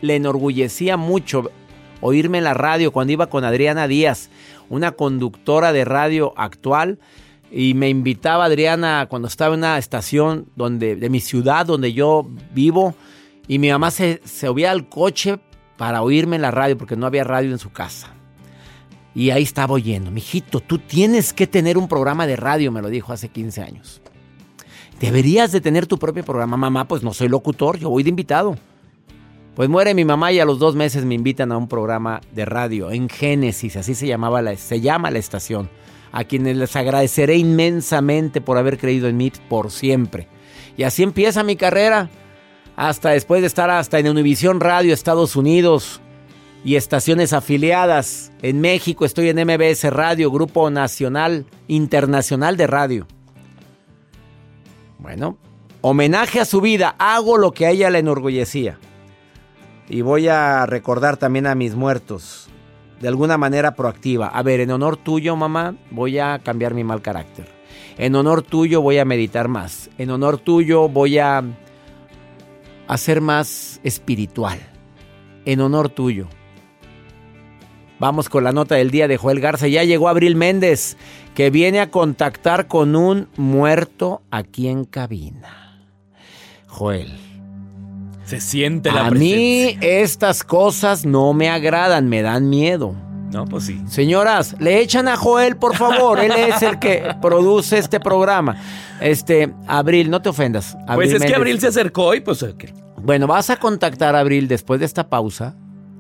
le 0.01 0.15
enorgullecía 0.15 0.97
mucho 0.97 1.49
oírme 2.01 2.39
en 2.39 2.43
la 2.43 2.53
radio 2.53 2.91
cuando 2.91 3.13
iba 3.13 3.27
con 3.27 3.43
Adriana 3.43 3.88
Díaz, 3.88 4.29
una 4.69 4.91
conductora 4.91 5.73
de 5.73 5.85
radio 5.85 6.33
actual. 6.35 6.99
Y 7.51 7.73
me 7.73 7.89
invitaba 7.89 8.45
Adriana 8.45 9.07
cuando 9.09 9.27
estaba 9.27 9.55
en 9.55 9.59
una 9.59 9.77
estación 9.77 10.47
donde, 10.55 10.95
de 10.95 11.09
mi 11.09 11.19
ciudad 11.19 11.65
donde 11.65 11.93
yo 11.93 12.27
vivo. 12.53 12.95
Y 13.47 13.59
mi 13.59 13.69
mamá 13.69 13.91
se, 13.91 14.21
se 14.23 14.47
subía 14.47 14.71
al 14.71 14.88
coche 14.88 15.39
para 15.77 16.01
oírme 16.01 16.35
en 16.35 16.43
la 16.43 16.51
radio 16.51 16.77
porque 16.77 16.95
no 16.95 17.07
había 17.07 17.23
radio 17.23 17.51
en 17.51 17.57
su 17.57 17.71
casa. 17.71 18.13
Y 19.13 19.29
ahí 19.31 19.43
estaba 19.43 19.73
oyendo, 19.73 20.09
mijito, 20.09 20.61
tú 20.61 20.77
tienes 20.79 21.33
que 21.33 21.47
tener 21.47 21.77
un 21.77 21.87
programa 21.87 22.25
de 22.27 22.37
radio, 22.37 22.71
me 22.71 22.81
lo 22.81 22.89
dijo 22.89 23.11
hace 23.11 23.29
15 23.29 23.61
años. 23.61 24.01
Deberías 25.01 25.51
de 25.51 25.61
tener 25.61 25.87
tu 25.87 25.97
propio 25.97 26.23
programa, 26.23 26.55
mamá, 26.57 26.87
pues 26.87 27.03
no 27.03 27.13
soy 27.13 27.27
locutor, 27.27 27.77
yo 27.77 27.89
voy 27.89 28.03
de 28.03 28.09
invitado. 28.09 28.55
Pues 29.55 29.67
muere 29.67 29.93
mi 29.93 30.05
mamá 30.05 30.31
y 30.31 30.39
a 30.39 30.45
los 30.45 30.59
dos 30.59 30.75
meses 30.75 31.03
me 31.03 31.15
invitan 31.15 31.51
a 31.51 31.57
un 31.57 31.67
programa 31.67 32.21
de 32.33 32.45
radio 32.45 32.89
en 32.89 33.09
Génesis, 33.09 33.75
así 33.75 33.95
se 33.95 34.07
llamaba 34.07 34.41
la, 34.41 34.55
se 34.55 34.79
llama 34.79 35.11
la 35.11 35.19
estación, 35.19 35.69
a 36.13 36.23
quienes 36.23 36.55
les 36.55 36.75
agradeceré 36.77 37.35
inmensamente 37.35 38.39
por 38.39 38.57
haber 38.57 38.77
creído 38.77 39.09
en 39.09 39.17
mí 39.17 39.31
por 39.49 39.71
siempre. 39.71 40.27
Y 40.77 40.83
así 40.83 41.03
empieza 41.03 41.43
mi 41.43 41.57
carrera, 41.57 42.09
hasta 42.77 43.09
después 43.09 43.41
de 43.41 43.47
estar 43.47 43.69
hasta 43.69 43.99
en 43.99 44.07
Univisión 44.07 44.61
Radio, 44.61 44.93
Estados 44.93 45.35
Unidos, 45.35 45.99
y 46.63 46.75
estaciones 46.75 47.33
afiliadas. 47.33 48.31
En 48.41 48.61
México 48.61 49.05
estoy 49.05 49.29
en 49.29 49.37
MBS 49.37 49.83
Radio, 49.91 50.31
Grupo 50.31 50.69
Nacional 50.69 51.45
Internacional 51.67 52.57
de 52.57 52.67
Radio. 52.67 53.07
Bueno, 54.99 55.37
homenaje 55.81 56.39
a 56.39 56.45
su 56.45 56.61
vida, 56.61 56.95
hago 56.99 57.37
lo 57.37 57.51
que 57.51 57.65
a 57.65 57.71
ella 57.71 57.89
le 57.89 57.99
enorgullecía. 57.99 58.77
Y 59.89 60.01
voy 60.01 60.27
a 60.27 60.65
recordar 60.65 61.17
también 61.17 61.47
a 61.47 61.55
mis 61.55 61.75
muertos, 61.75 62.47
de 63.01 63.07
alguna 63.07 63.37
manera 63.37 63.75
proactiva. 63.75 64.27
A 64.27 64.43
ver, 64.43 64.59
en 64.59 64.71
honor 64.71 64.95
tuyo, 64.95 65.35
mamá, 65.35 65.75
voy 65.89 66.19
a 66.19 66.39
cambiar 66.39 66.75
mi 66.75 66.83
mal 66.83 67.01
carácter. 67.01 67.47
En 67.97 68.15
honor 68.15 68.43
tuyo 68.43 68.81
voy 68.81 68.99
a 68.99 69.05
meditar 69.05 69.47
más. 69.47 69.89
En 69.97 70.11
honor 70.11 70.37
tuyo 70.37 70.87
voy 70.87 71.17
a, 71.17 71.43
a 72.88 72.97
ser 72.97 73.19
más 73.19 73.81
espiritual. 73.83 74.59
En 75.45 75.59
honor 75.59 75.89
tuyo 75.89 76.27
Vamos 78.01 78.29
con 78.29 78.43
la 78.43 78.51
nota 78.51 78.74
del 78.74 78.89
día 78.89 79.08
de 79.08 79.15
Joel 79.15 79.39
Garza. 79.39 79.67
Ya 79.67 79.84
llegó 79.84 80.10
Abril 80.10 80.36
Méndez, 80.36 80.98
que 81.36 81.51
viene 81.51 81.79
a 81.79 81.91
contactar 81.91 82.67
con 82.67 82.96
un 82.96 83.27
muerto 83.38 84.24
aquí 84.31 84.70
en 84.70 84.86
cabina. 84.86 85.86
Joel. 86.65 87.15
Se 88.25 88.41
siente 88.41 88.91
la 88.91 89.05
A 89.05 89.12
mí 89.12 89.77
estas 89.81 90.43
cosas 90.43 91.05
no 91.05 91.31
me 91.34 91.51
agradan, 91.51 92.10
me 92.10 92.24
dan 92.24 92.50
miedo. 92.50 92.96
No, 93.31 93.46
pues 93.46 93.65
sí. 93.65 93.79
Señoras, 93.86 94.55
le 94.60 94.81
echan 94.81 95.08
a 95.08 95.15
Joel, 95.15 95.58
por 95.58 95.75
favor. 95.75 96.20
Él 96.20 96.31
es 96.31 96.63
el 96.63 96.79
que 96.79 97.15
produce 97.22 97.77
este 97.77 98.00
programa. 98.00 98.58
Este, 99.00 99.53
Abril, 99.67 100.10
no 100.10 100.24
te 100.24 100.29
ofendas. 100.29 100.75
pues 100.96 101.13
es 101.13 101.24
que 101.24 101.36
Abril 101.36 101.60
se 101.60 101.67
acercó 101.67 102.15
y 102.15 102.22
pues. 102.22 102.43
Bueno, 102.98 103.27
vas 103.27 103.51
a 103.51 103.58
contactar 103.58 104.15
a 104.15 104.22
Abril 104.22 104.48
después 104.48 104.79
de 104.79 104.88
esta 104.88 105.08
pausa 105.08 105.55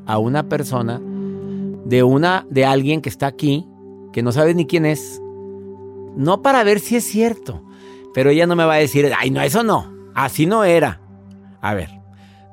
a 0.07 0.17
una 0.17 0.49
persona 0.49 0.99
de 1.85 2.03
una 2.03 2.45
de 2.49 2.65
alguien 2.65 3.01
que 3.01 3.09
está 3.09 3.27
aquí, 3.27 3.67
que 4.13 4.23
no 4.23 4.31
sabes 4.31 4.55
ni 4.55 4.65
quién 4.65 4.85
es, 4.85 5.21
no 6.15 6.41
para 6.41 6.63
ver 6.63 6.79
si 6.79 6.95
es 6.97 7.03
cierto, 7.05 7.63
pero 8.13 8.29
ella 8.29 8.47
no 8.47 8.55
me 8.55 8.65
va 8.65 8.73
a 8.73 8.77
decir, 8.77 9.11
"Ay, 9.17 9.31
no, 9.31 9.41
eso 9.41 9.63
no, 9.63 9.91
así 10.13 10.45
no 10.45 10.63
era." 10.63 11.01
A 11.61 11.73
ver, 11.73 11.89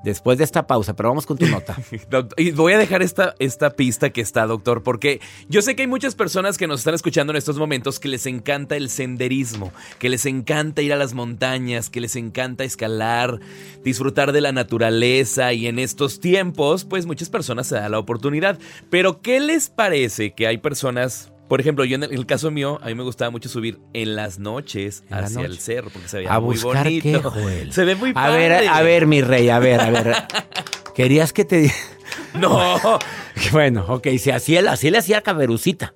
después 0.04 0.38
de 0.38 0.44
esta 0.44 0.66
pausa, 0.66 0.94
pero 0.94 1.08
vamos 1.08 1.26
con 1.26 1.38
tu 1.38 1.46
nota. 1.46 1.76
y 2.36 2.50
voy 2.52 2.72
a 2.72 2.78
dejar 2.78 3.02
esta, 3.02 3.34
esta 3.38 3.70
pista 3.70 4.10
que 4.10 4.20
está, 4.20 4.46
doctor, 4.46 4.82
porque 4.82 5.20
yo 5.48 5.62
sé 5.62 5.76
que 5.76 5.82
hay 5.82 5.88
muchas 5.88 6.14
personas 6.14 6.58
que 6.58 6.66
nos 6.66 6.80
están 6.80 6.94
escuchando 6.94 7.32
en 7.32 7.36
estos 7.36 7.58
momentos 7.58 7.98
que 8.00 8.08
les 8.08 8.26
encanta 8.26 8.76
el 8.76 8.90
senderismo, 8.90 9.72
que 9.98 10.08
les 10.08 10.26
encanta 10.26 10.82
ir 10.82 10.92
a 10.92 10.96
las 10.96 11.14
montañas, 11.14 11.90
que 11.90 12.00
les 12.00 12.16
encanta 12.16 12.64
escalar, 12.64 13.40
disfrutar 13.84 14.32
de 14.32 14.40
la 14.40 14.52
naturaleza 14.52 15.52
y 15.52 15.66
en 15.66 15.78
estos 15.78 16.20
tiempos, 16.20 16.84
pues 16.84 17.06
muchas 17.06 17.30
personas 17.30 17.66
se 17.66 17.76
dan 17.76 17.92
la 17.92 17.98
oportunidad. 17.98 18.58
Pero, 18.90 19.20
¿qué 19.20 19.40
les 19.40 19.68
parece 19.68 20.34
que 20.34 20.46
hay 20.46 20.58
personas 20.58 21.32
por 21.48 21.60
ejemplo, 21.60 21.84
yo 21.86 21.96
en 21.96 22.02
el, 22.02 22.26
caso 22.26 22.50
mío, 22.50 22.78
a 22.82 22.86
mí 22.86 22.94
me 22.94 23.02
gustaba 23.02 23.30
mucho 23.30 23.48
subir 23.48 23.80
en 23.94 24.16
las 24.16 24.38
noches 24.38 25.02
hacia 25.10 25.46
el 25.46 25.58
cerro 25.58 25.88
porque 25.90 26.08
se 26.08 26.18
veía 26.18 26.34
a 26.34 26.40
muy 26.40 26.56
buscar 26.56 26.84
bonito. 26.84 27.32
Qué, 27.32 27.68
Se 27.70 27.84
ve 27.84 27.94
muy 27.94 28.12
a 28.14 28.30
Ver, 28.30 28.68
a 28.68 28.82
ver, 28.82 29.06
mi 29.06 29.22
rey, 29.22 29.48
a 29.48 29.58
ver, 29.58 29.80
a 29.80 29.90
ver. 29.90 30.14
¿Querías 30.94 31.32
que 31.32 31.44
te 31.46 31.72
No. 32.34 32.78
bueno, 33.52 33.86
ok, 33.88 34.08
si 34.18 34.30
así, 34.30 34.56
así 34.58 34.90
le 34.90 34.98
hacía 34.98 35.22
caberucita. 35.22 35.94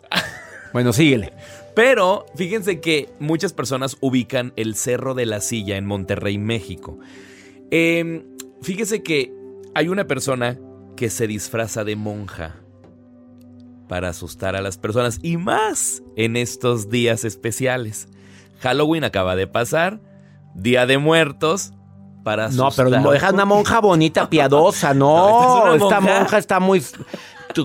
Bueno, 0.72 0.94
síguele. 0.94 1.32
Pero 1.74 2.24
fíjense 2.34 2.80
que 2.80 3.10
muchas 3.18 3.52
personas 3.52 3.96
ubican 4.00 4.54
el 4.56 4.74
Cerro 4.74 5.14
de 5.14 5.26
la 5.26 5.40
Silla 5.40 5.76
en 5.76 5.84
Monterrey, 5.84 6.38
México. 6.38 6.98
Eh, 7.70 8.24
fíjese 8.62 9.02
que 9.02 9.32
hay 9.74 9.88
una 9.88 10.06
persona 10.06 10.58
que 10.96 11.10
se 11.10 11.26
disfraza 11.26 11.84
de 11.84 11.96
monja 11.96 12.61
para 13.92 14.08
asustar 14.08 14.56
a 14.56 14.62
las 14.62 14.78
personas 14.78 15.18
y 15.22 15.36
más 15.36 16.02
en 16.16 16.38
estos 16.38 16.88
días 16.88 17.26
especiales. 17.26 18.08
Halloween 18.60 19.04
acaba 19.04 19.36
de 19.36 19.46
pasar, 19.46 20.00
Día 20.54 20.86
de 20.86 20.96
Muertos, 20.96 21.74
para 22.24 22.48
No, 22.48 22.68
asustar. 22.68 22.86
pero 22.88 23.10
deja 23.12 23.32
una 23.32 23.44
monja 23.44 23.82
bonita, 23.82 24.30
piadosa, 24.30 24.94
no. 24.94 25.28
No, 25.28 25.28
esta 25.28 25.74
es 25.76 25.82
una 25.82 25.84
esta 25.90 26.00
monja. 26.00 26.18
monja 26.20 26.38
está 26.38 26.58
muy 26.58 26.82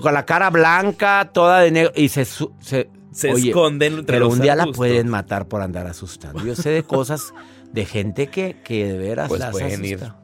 con 0.02 0.12
la 0.12 0.26
cara 0.26 0.50
blanca, 0.50 1.30
toda 1.32 1.60
de 1.60 1.70
negro 1.70 1.92
y 1.96 2.10
se 2.10 2.26
se, 2.26 2.90
Se 3.10 3.30
esconden 3.30 3.94
entre 4.00 4.16
Pero 4.16 4.26
los 4.26 4.34
un 4.34 4.40
día 4.42 4.54
la 4.54 4.66
pueden 4.66 5.08
matar 5.08 5.48
por 5.48 5.62
andar 5.62 5.86
asustando. 5.86 6.44
Yo 6.44 6.54
sé 6.54 6.68
de 6.68 6.82
cosas 6.82 7.32
de 7.72 7.86
gente 7.86 8.26
que, 8.26 8.60
que 8.62 8.84
de 8.86 8.98
veras 8.98 9.28
Pues 9.30 9.40
las 9.40 9.52
pueden 9.52 9.82
ir. 9.82 9.94
asusta. 9.96 10.20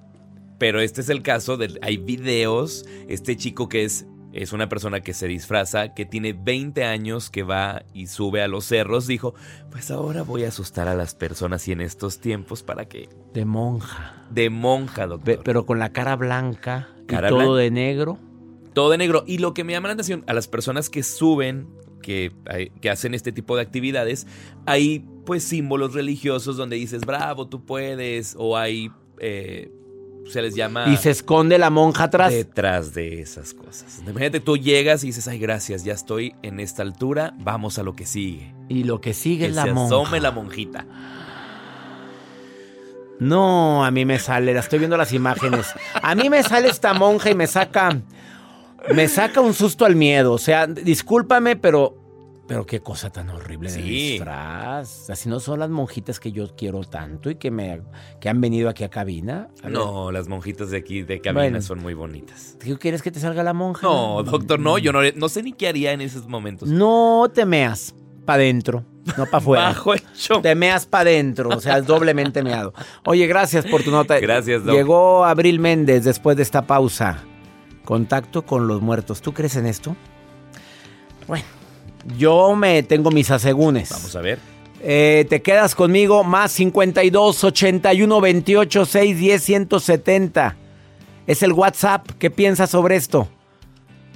Pero 0.59 0.81
este 0.83 1.01
es 1.01 1.09
el 1.09 1.23
caso 1.23 1.57
de 1.57 1.79
hay 1.81 1.97
videos, 1.97 2.85
este 3.09 3.39
chico 3.39 3.71
que 3.71 3.85
es 3.85 4.05
es 4.35 4.53
una 4.53 4.69
persona 4.69 5.01
que 5.01 5.13
se 5.15 5.29
disfraza, 5.29 5.95
que 5.95 6.05
tiene 6.05 6.33
20 6.33 6.85
años, 6.85 7.31
que 7.31 7.43
va 7.45 7.85
y 7.95 8.09
sube 8.09 8.43
a 8.43 8.49
los 8.49 8.65
cerros, 8.65 9.07
dijo, 9.07 9.35
pues 9.71 9.91
ahora 9.91 10.23
voy 10.23 10.45
a 10.45 10.49
asustar 10.49 10.89
a 10.89 10.95
las 10.95 11.15
personas 11.15 11.67
y 11.69 11.73
en 11.73 11.81
estos 11.81 12.19
tiempos 12.19 12.63
para 12.63 12.87
que 12.87 13.09
De 13.33 13.45
monja. 13.45 14.27
de 14.31 14.51
monja, 14.51 15.07
doctor. 15.07 15.41
Pero 15.45 15.65
con 15.67 15.79
la 15.79 15.93
cara 15.93 16.17
blanca 16.17 16.89
Cara 17.07 17.29
y 17.29 17.31
todo 17.31 17.39
blanca. 17.39 17.55
de 17.61 17.71
negro. 17.71 18.19
Todo 18.73 18.91
de 18.91 18.99
negro. 18.99 19.23
Y 19.27 19.39
lo 19.39 19.55
que 19.55 19.63
me 19.63 19.73
llama 19.73 19.89
la 19.89 19.95
atención, 19.95 20.25
a 20.27 20.35
las 20.35 20.49
personas 20.49 20.91
que 20.91 21.03
suben, 21.05 21.69
que 22.03 22.33
hacen 22.91 23.15
este 23.15 23.33
tipo 23.33 23.57
de 23.57 23.63
actividades, 23.63 24.27
hay 24.67 25.07
pues 25.25 25.45
símbolos 25.45 25.95
religiosos 25.95 26.57
donde 26.57 26.77
dices, 26.77 27.07
bravo, 27.07 27.47
tú 27.49 27.65
puedes, 27.65 28.35
o 28.39 28.57
hay, 28.59 28.91
eh, 29.21 29.71
se 30.31 30.43
les 30.43 30.55
llama... 30.55 30.89
Y 30.89 30.97
se 30.97 31.11
esconde 31.11 31.59
la 31.59 31.71
monja 31.71 32.05
atrás. 32.05 32.33
Detrás 32.33 32.95
de 32.95 33.21
esas 33.21 33.55
cosas. 33.55 34.01
Imagínate, 34.07 34.41
tú 34.41 34.57
llegas 34.57 35.05
y 35.05 35.09
dices, 35.09 35.29
ay, 35.29 35.39
gracias, 35.39 35.85
ya 35.85 35.93
estoy 35.93 36.35
en 36.43 36.61
esta 36.61 36.83
altura, 36.83 37.35
vamos 37.39 37.79
a 37.79 37.83
lo 37.83 37.95
que 37.95 38.07
sigue. 38.07 38.55
Y 38.69 38.85
lo 38.85 39.01
que 39.01 39.15
sigue 39.15 39.45
Que 39.45 39.51
es 39.51 39.57
la 39.57 39.65
se 39.65 39.73
monja. 39.73 39.95
asome 39.95 40.21
la 40.21 40.31
monjita. 40.31 40.87
No, 43.21 43.85
a 43.85 43.91
mí 43.91 44.05
me 44.05 44.19
sale, 44.19 44.53
la 44.53 44.61
estoy 44.61 44.81
viendo 44.81 44.97
las 44.97 45.13
imágenes. 45.13 45.67
A 46.03 46.15
mí 46.15 46.29
me 46.29 46.43
sale 46.43 46.69
esta 46.69 46.95
monja 46.95 47.31
y 47.31 47.35
me 47.35 47.47
saca, 47.47 48.01
me 48.93 49.09
saca 49.09 49.41
un 49.41 49.55
susto 49.55 49.85
al 49.85 49.95
miedo. 49.95 50.33
O 50.33 50.39
sea, 50.39 50.67
discúlpame, 50.67 51.57
pero, 51.57 51.97
pero 52.47 52.67
qué 52.67 52.81
cosa 52.81 53.11
tan 53.11 53.31
horrible 53.31 53.71
de 53.73 53.77
Sí. 53.77 53.83
disfraz. 53.83 55.09
Así 55.11 55.29
no 55.29 55.41
son 55.41 55.59
las 55.61 55.71
monjitas 55.71 56.21
que 56.21 56.31
yo 56.33 56.55
quiero 56.57 56.83
tanto 56.83 57.31
y 57.31 57.37
que 57.37 57.51
me, 57.51 57.81
que 58.21 58.29
han 58.29 58.41
venido 58.41 58.69
aquí 58.69 58.85
a 58.85 58.91
cabina. 58.91 59.49
A 59.63 59.69
No, 59.71 60.13
las 60.13 60.29
monjitas 60.29 60.71
de 60.71 60.77
aquí 60.79 61.03
de 61.03 61.21
cabina 61.21 61.43
Bueno. 61.43 61.63
son 61.63 61.81
muy 61.81 61.95
bonitas. 61.95 62.57
¿Tú 62.65 62.79
quieres 62.79 63.01
que 63.03 63.11
te 63.11 63.21
salga 63.21 63.43
la 63.43 63.53
monja? 63.55 63.87
No, 63.87 64.23
doctor, 64.23 64.61
no, 64.61 64.77
yo 64.79 64.93
no, 64.93 65.01
no 65.17 65.29
sé 65.29 65.43
ni 65.43 65.53
qué 65.53 65.69
haría 65.69 65.93
en 65.93 66.01
esos 66.03 66.27
momentos. 66.29 66.69
No 66.69 67.31
te 67.33 67.47
meas 67.47 67.95
para 68.27 68.37
adentro, 68.43 68.85
no 69.17 69.25
para 69.27 69.39
afuera. 69.39 69.65
Bajo 69.69 69.95
show. 70.15 70.43
Te 70.43 70.55
meas 70.55 70.87
para 70.87 71.11
adentro, 71.11 71.49
o 71.51 71.61
sea, 71.61 71.79
es 71.79 71.87
doblemente 71.87 72.43
meado. 72.43 72.73
Oye, 73.07 73.27
gracias 73.27 73.65
por 73.67 73.83
tu 73.83 73.91
nota. 73.91 74.19
Gracias, 74.21 74.65
Doc. 74.65 74.75
Llegó 74.75 75.25
Abril 75.25 75.61
Méndez 75.61 76.05
después 76.05 76.37
de 76.37 76.43
esta 76.43 76.67
pausa. 76.67 77.23
Contacto 77.85 78.47
con 78.47 78.67
los 78.67 78.81
muertos. 78.81 79.21
¿Tú 79.21 79.33
crees 79.35 79.57
en 79.57 79.67
esto? 79.67 79.95
Bueno, 81.27 81.45
yo 82.17 82.55
me 82.55 82.83
tengo 82.83 83.11
mis 83.11 83.31
asegúnes. 83.31 83.91
Vamos 83.91 84.15
a 84.17 84.21
ver. 84.21 84.39
Eh, 84.81 85.27
te 85.31 85.41
quedas 85.41 85.75
conmigo 85.75 86.25
más 86.25 86.53
52 86.53 87.45
81 87.45 88.21
28 88.21 88.85
6 88.85 89.19
10 89.19 89.43
170. 89.43 90.57
Es 91.27 91.43
el 91.43 91.53
WhatsApp. 91.53 92.07
¿Qué 92.19 92.31
piensas 92.31 92.71
sobre 92.71 92.97
esto? 92.97 93.29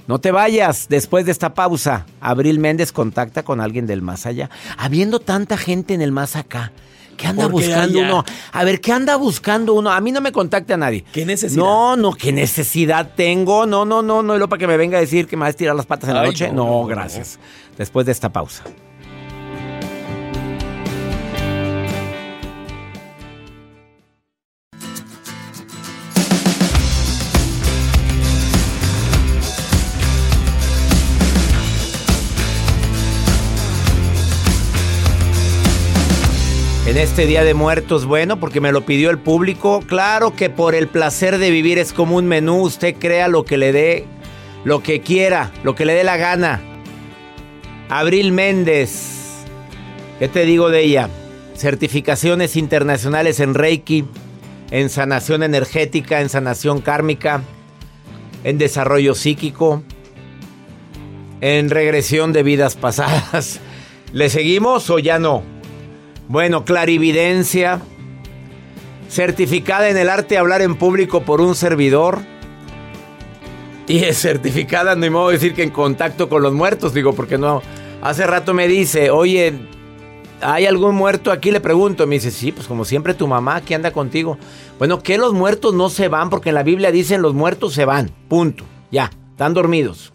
No 0.07 0.19
te 0.19 0.31
vayas 0.31 0.87
después 0.89 1.25
de 1.25 1.31
esta 1.31 1.53
pausa. 1.53 2.05
Abril 2.19 2.59
Méndez 2.59 2.91
contacta 2.91 3.43
con 3.43 3.61
alguien 3.61 3.87
del 3.87 4.01
más 4.01 4.25
allá. 4.25 4.49
Habiendo 4.77 5.19
tanta 5.19 5.57
gente 5.57 5.93
en 5.93 6.01
el 6.01 6.11
más 6.11 6.35
acá. 6.35 6.71
¿Qué 7.15 7.27
anda 7.27 7.49
¿Por 7.49 7.61
qué 7.61 7.67
buscando 7.67 7.99
allá? 7.99 8.07
uno? 8.07 8.25
A 8.53 8.63
ver, 8.63 8.79
¿qué 8.79 8.93
anda 8.93 9.17
buscando 9.17 9.73
uno? 9.73 9.91
A 9.91 9.99
mí 9.99 10.11
no 10.11 10.21
me 10.21 10.31
contacte 10.31 10.73
a 10.73 10.77
nadie. 10.77 11.03
¿Qué 11.11 11.25
necesidad? 11.25 11.61
No, 11.61 11.97
no, 11.97 12.13
¿qué 12.13 12.31
necesidad 12.31 13.11
tengo? 13.15 13.65
No, 13.65 13.83
no, 13.83 14.01
no, 14.01 14.23
no. 14.23 14.37
Lo 14.37 14.47
para 14.47 14.59
que 14.59 14.67
me 14.67 14.77
venga 14.77 14.97
a 14.97 15.01
decir 15.01 15.27
que 15.27 15.35
me 15.35 15.41
vas 15.41 15.53
a 15.53 15.57
tirar 15.57 15.75
las 15.75 15.85
patas 15.85 16.09
en 16.09 16.15
la 16.15 16.23
noche. 16.23 16.47
no, 16.47 16.53
No, 16.55 16.63
no, 16.63 16.95
no. 16.95 17.05
Después 17.79 18.05
de 18.05 18.11
esta 18.11 18.29
pausa. 18.29 18.65
En 36.85 36.97
este 36.97 37.25
Día 37.25 37.45
de 37.45 37.53
Muertos, 37.53 38.05
bueno, 38.05 38.41
porque 38.41 38.59
me 38.59 38.73
lo 38.73 38.81
pidió 38.81 39.09
el 39.09 39.19
público, 39.19 39.79
claro 39.87 40.35
que 40.35 40.49
por 40.49 40.75
el 40.75 40.89
placer 40.89 41.37
de 41.37 41.49
vivir 41.49 41.79
es 41.79 41.93
como 41.93 42.17
un 42.17 42.27
menú, 42.27 42.61
usted 42.63 42.95
crea 42.99 43.29
lo 43.29 43.45
que 43.45 43.57
le 43.57 43.71
dé, 43.71 44.05
lo 44.65 44.83
que 44.83 44.99
quiera, 44.99 45.51
lo 45.63 45.75
que 45.75 45.85
le 45.85 45.93
dé 45.93 46.03
la 46.03 46.17
gana. 46.17 46.68
Abril 47.91 48.31
Méndez, 48.31 49.45
¿qué 50.19 50.27
te 50.27 50.45
digo 50.45 50.69
de 50.69 50.83
ella? 50.83 51.09
Certificaciones 51.55 52.55
internacionales 52.55 53.39
en 53.39 53.55
Reiki, 53.55 54.05
en 54.69 54.91
sanación 54.91 55.41
energética, 55.41 56.21
en 56.21 56.29
sanación 56.29 56.81
kármica, 56.81 57.41
en 58.43 58.59
desarrollo 58.59 59.15
psíquico, 59.15 59.81
en 61.41 61.71
regresión 61.71 62.31
de 62.31 62.43
vidas 62.43 62.75
pasadas. 62.75 63.59
¿Le 64.13 64.29
seguimos 64.29 64.87
o 64.91 64.99
ya 64.99 65.17
no? 65.17 65.41
Bueno, 66.27 66.65
clarividencia, 66.65 67.81
certificada 69.09 69.89
en 69.89 69.97
el 69.97 70.09
arte 70.09 70.35
de 70.35 70.37
hablar 70.37 70.61
en 70.61 70.75
público 70.75 71.23
por 71.23 71.41
un 71.41 71.55
servidor. 71.55 72.19
Y 73.87 74.03
es 74.03 74.21
certificada, 74.21 74.95
no 74.95 75.05
hay 75.05 75.09
modo 75.09 75.29
de 75.29 75.33
decir 75.33 75.55
que 75.55 75.63
en 75.63 75.71
contacto 75.71 76.29
con 76.29 76.43
los 76.43 76.53
muertos, 76.53 76.93
digo, 76.93 77.13
porque 77.13 77.39
no. 77.39 77.63
Hace 78.01 78.25
rato 78.25 78.53
me 78.53 78.67
dice, 78.69 79.11
oye, 79.11 79.53
¿hay 80.41 80.65
algún 80.65 80.95
muerto 80.95 81.31
aquí? 81.31 81.51
Le 81.51 81.59
pregunto. 81.59 82.07
Me 82.07 82.15
dice, 82.15 82.31
sí, 82.31 82.51
pues 82.51 82.65
como 82.65 82.85
siempre 82.85 83.13
tu 83.13 83.27
mamá 83.27 83.57
aquí 83.57 83.73
anda 83.73 83.91
contigo. 83.91 84.37
Bueno, 84.77 85.03
que 85.03 85.17
los 85.17 85.33
muertos 85.33 85.73
no 85.73 85.89
se 85.89 86.07
van, 86.07 86.29
porque 86.29 86.49
en 86.49 86.55
la 86.55 86.63
Biblia 86.63 86.91
dicen 86.91 87.21
los 87.21 87.33
muertos 87.33 87.73
se 87.73 87.83
van. 87.83 88.09
Punto. 88.29 88.63
Ya, 88.89 89.11
están 89.31 89.53
dormidos. 89.53 90.13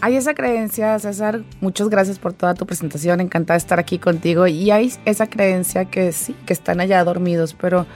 Hay 0.00 0.14
esa 0.14 0.34
creencia, 0.34 0.98
César. 1.00 1.42
Muchas 1.60 1.88
gracias 1.88 2.18
por 2.20 2.32
toda 2.32 2.54
tu 2.54 2.64
presentación. 2.64 3.20
Encantada 3.20 3.54
de 3.54 3.58
estar 3.58 3.80
aquí 3.80 3.98
contigo. 3.98 4.46
Y 4.46 4.70
hay 4.70 4.92
esa 5.04 5.28
creencia 5.28 5.86
que 5.86 6.12
sí, 6.12 6.36
que 6.46 6.52
están 6.52 6.80
allá 6.80 7.02
dormidos. 7.02 7.56
Pero 7.60 7.86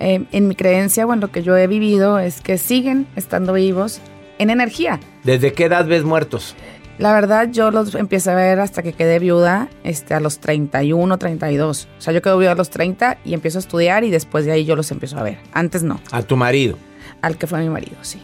eh, 0.00 0.26
en 0.32 0.48
mi 0.48 0.54
creencia, 0.54 1.06
bueno, 1.06 1.22
lo 1.22 1.32
que 1.32 1.42
yo 1.42 1.56
he 1.56 1.66
vivido 1.66 2.18
es 2.18 2.42
que 2.42 2.58
siguen 2.58 3.06
estando 3.16 3.54
vivos 3.54 4.00
en 4.38 4.50
energía. 4.50 5.00
¿Desde 5.24 5.52
qué 5.54 5.64
edad 5.64 5.86
ves 5.86 6.04
muertos? 6.04 6.54
La 6.98 7.12
verdad, 7.12 7.48
yo 7.50 7.70
los 7.70 7.94
empecé 7.94 8.30
a 8.30 8.34
ver 8.34 8.58
hasta 8.60 8.82
que 8.82 8.92
quedé 8.94 9.18
viuda 9.18 9.68
este, 9.84 10.14
a 10.14 10.20
los 10.20 10.38
31, 10.38 11.18
32. 11.18 11.88
O 11.98 12.00
sea, 12.00 12.14
yo 12.14 12.22
quedo 12.22 12.38
viuda 12.38 12.52
a 12.52 12.54
los 12.54 12.70
30 12.70 13.18
y 13.24 13.34
empiezo 13.34 13.58
a 13.58 13.60
estudiar 13.60 14.02
y 14.04 14.10
después 14.10 14.44
de 14.46 14.52
ahí 14.52 14.64
yo 14.64 14.76
los 14.76 14.90
empiezo 14.90 15.18
a 15.18 15.22
ver. 15.22 15.38
Antes 15.52 15.82
no, 15.82 16.00
A 16.10 16.22
tu 16.22 16.36
marido. 16.36 16.78
al 17.20 17.36
que 17.36 17.46
fue 17.46 17.60
mi 17.60 17.68
marido, 17.68 17.96
sí. 18.00 18.20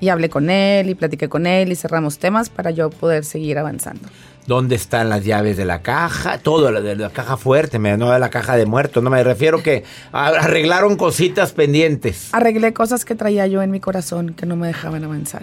Y 0.00 0.08
hablé 0.08 0.28
con 0.30 0.50
él 0.50 0.90
y 0.90 0.94
platiqué 0.94 1.28
con 1.28 1.46
él 1.46 1.70
y 1.70 1.76
cerramos 1.76 2.18
temas 2.18 2.48
para 2.50 2.70
yo 2.72 2.90
poder 2.90 3.24
seguir 3.24 3.58
avanzando. 3.58 4.08
¿Dónde 4.46 4.74
están 4.74 5.08
las 5.08 5.24
llaves 5.24 5.56
de 5.56 5.64
la 5.64 5.82
caja? 5.82 6.38
Todo, 6.38 6.72
la 6.72 6.80
de 6.80 6.96
la 6.96 7.10
caja 7.10 7.36
fuerte, 7.36 7.78
me- 7.78 7.96
no 7.96 8.10
de 8.10 8.18
la 8.18 8.28
caja 8.30 8.56
de 8.56 8.66
muertos. 8.66 9.00
No 9.04 9.10
me 9.10 9.22
refiero 9.22 9.62
que 9.62 9.84
arreglaron 10.12 10.96
cositas 10.96 11.52
pendientes. 11.52 12.30
Arreglé 12.32 12.72
cosas 12.72 13.04
que 13.04 13.14
traía 13.14 13.46
yo 13.46 13.62
en 13.62 13.70
mi 13.70 13.78
corazón 13.78 14.34
que 14.34 14.44
no 14.46 14.56
me 14.56 14.66
dejaban 14.66 15.04
avanzar, 15.04 15.42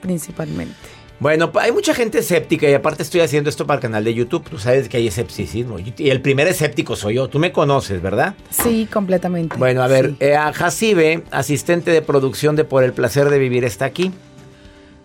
principalmente. 0.00 0.74
Bueno, 1.20 1.52
hay 1.60 1.70
mucha 1.70 1.92
gente 1.94 2.18
escéptica 2.20 2.66
y 2.68 2.72
aparte 2.72 3.02
estoy 3.02 3.20
haciendo 3.20 3.50
esto 3.50 3.66
para 3.66 3.76
el 3.76 3.82
canal 3.82 4.02
de 4.04 4.14
YouTube. 4.14 4.42
Tú 4.48 4.58
sabes 4.58 4.88
que 4.88 4.96
hay 4.96 5.06
escepticismo. 5.06 5.76
Y 5.78 6.08
el 6.08 6.22
primer 6.22 6.48
escéptico 6.48 6.96
soy 6.96 7.16
yo. 7.16 7.28
Tú 7.28 7.38
me 7.38 7.52
conoces, 7.52 8.00
¿verdad? 8.00 8.34
Sí, 8.48 8.88
completamente. 8.90 9.54
Bueno, 9.58 9.82
a 9.82 9.86
ver, 9.86 10.10
Sí. 10.12 10.16
eh, 10.20 10.34
a 10.36 10.50
Jacibe, 10.54 11.22
asistente 11.30 11.90
de 11.90 12.00
producción 12.00 12.56
de 12.56 12.64
Por 12.64 12.84
el 12.84 12.94
Placer 12.94 13.28
de 13.28 13.38
Vivir, 13.38 13.64
está 13.64 13.84
aquí. 13.84 14.12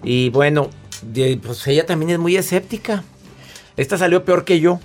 Y 0.03 0.29
bueno, 0.29 0.69
de- 1.01 1.37
pues 1.43 1.67
ella 1.67 1.85
también 1.85 2.11
es 2.11 2.19
muy 2.19 2.37
escéptica. 2.37 3.03
Esta 3.75 3.97
salió 3.97 4.23
peor 4.23 4.45
que 4.45 4.61
yo. 4.61 4.79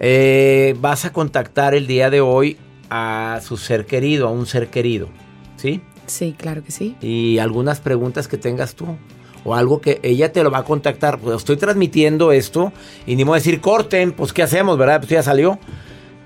Eh, 0.00 0.74
vas 0.80 1.06
a 1.06 1.14
contactar 1.14 1.74
el 1.74 1.86
día 1.86 2.10
de 2.10 2.20
hoy 2.20 2.58
a 2.90 3.40
su 3.42 3.56
ser 3.56 3.86
querido, 3.86 4.28
a 4.28 4.30
un 4.32 4.44
ser 4.44 4.68
querido, 4.68 5.08
¿sí? 5.56 5.80
Sí, 6.06 6.34
claro 6.36 6.62
que 6.62 6.72
sí. 6.72 6.94
Y 7.00 7.38
algunas 7.38 7.80
preguntas 7.80 8.28
que 8.28 8.36
tengas 8.36 8.74
tú. 8.74 8.98
O 9.44 9.54
algo 9.54 9.80
que 9.80 10.00
ella 10.02 10.32
te 10.32 10.42
lo 10.42 10.50
va 10.50 10.58
a 10.58 10.64
contactar. 10.64 11.18
Pues 11.18 11.36
estoy 11.36 11.56
transmitiendo 11.56 12.32
esto 12.32 12.72
y 13.06 13.16
ni 13.16 13.24
modo 13.24 13.34
de 13.34 13.40
decir 13.40 13.60
corten, 13.60 14.12
pues 14.12 14.32
¿qué 14.32 14.42
hacemos, 14.42 14.78
verdad? 14.78 15.00
Pues 15.00 15.10
ya 15.10 15.22
salió. 15.22 15.58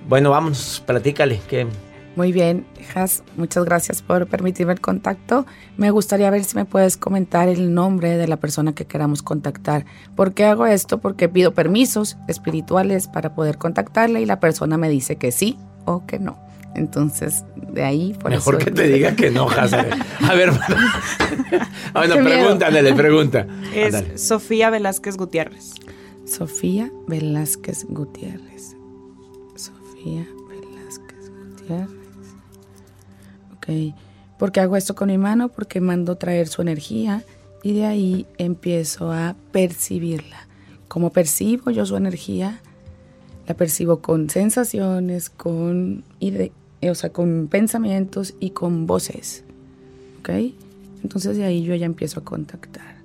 Bueno, 0.08 0.30
vamos, 0.30 0.82
platícale. 0.86 1.40
Muy 2.16 2.32
bien, 2.32 2.64
Has, 2.94 3.22
muchas 3.36 3.66
gracias 3.66 4.00
por 4.00 4.26
permitirme 4.26 4.72
el 4.72 4.80
contacto. 4.80 5.44
Me 5.76 5.90
gustaría 5.90 6.30
ver 6.30 6.44
si 6.44 6.56
me 6.56 6.64
puedes 6.64 6.96
comentar 6.96 7.48
el 7.48 7.74
nombre 7.74 8.16
de 8.16 8.26
la 8.26 8.38
persona 8.38 8.74
que 8.74 8.86
queramos 8.86 9.22
contactar. 9.22 9.84
¿Por 10.14 10.32
qué 10.32 10.46
hago 10.46 10.64
esto? 10.64 10.98
Porque 10.98 11.28
pido 11.28 11.52
permisos 11.52 12.16
espirituales 12.26 13.06
para 13.06 13.34
poder 13.34 13.58
contactarle 13.58 14.22
y 14.22 14.26
la 14.26 14.40
persona 14.40 14.78
me 14.78 14.88
dice 14.88 15.16
que 15.16 15.30
sí 15.30 15.58
o 15.84 16.06
que 16.06 16.18
no. 16.18 16.38
Entonces, 16.76 17.44
de 17.56 17.82
ahí, 17.82 18.14
por 18.20 18.30
Mejor 18.30 18.58
que 18.58 18.70
te 18.70 18.86
diga 18.86 19.16
que 19.16 19.30
no. 19.30 19.48
A 19.50 20.34
ver, 20.34 20.52
bueno, 21.94 22.14
pregúntale, 22.22 22.82
le 22.82 22.94
pregunta. 22.94 23.46
Es 23.74 24.20
Sofía 24.22 24.68
Velázquez 24.68 25.16
Gutiérrez. 25.16 25.72
Sofía 26.26 26.92
Velázquez 27.08 27.86
Gutiérrez. 27.88 28.76
Sofía 29.56 30.26
Velázquez 30.48 31.30
Gutiérrez. 31.30 31.96
¿Por 34.38 34.52
qué 34.52 34.60
hago 34.60 34.76
esto 34.76 34.94
con 34.94 35.08
mi 35.08 35.16
mano? 35.16 35.48
Porque 35.48 35.80
mando 35.80 36.16
traer 36.16 36.48
su 36.48 36.60
energía 36.60 37.24
y 37.62 37.72
de 37.72 37.86
ahí 37.86 38.26
empiezo 38.36 39.10
a 39.12 39.34
percibirla. 39.50 40.46
Como 40.88 41.10
percibo 41.10 41.70
yo 41.70 41.86
su 41.86 41.96
energía, 41.96 42.60
la 43.48 43.54
percibo 43.54 44.00
con 44.00 44.28
sensaciones, 44.28 45.30
con, 45.30 46.04
o 46.82 46.94
sea, 46.94 47.10
con 47.10 47.48
pensamientos 47.48 48.34
y 48.40 48.50
con 48.50 48.86
voces. 48.86 49.44
¿Ok? 50.20 50.30
Entonces 51.02 51.36
de 51.36 51.44
ahí 51.44 51.62
yo 51.62 51.74
ya 51.74 51.86
empiezo 51.86 52.20
a 52.20 52.24
contactar. 52.24 52.96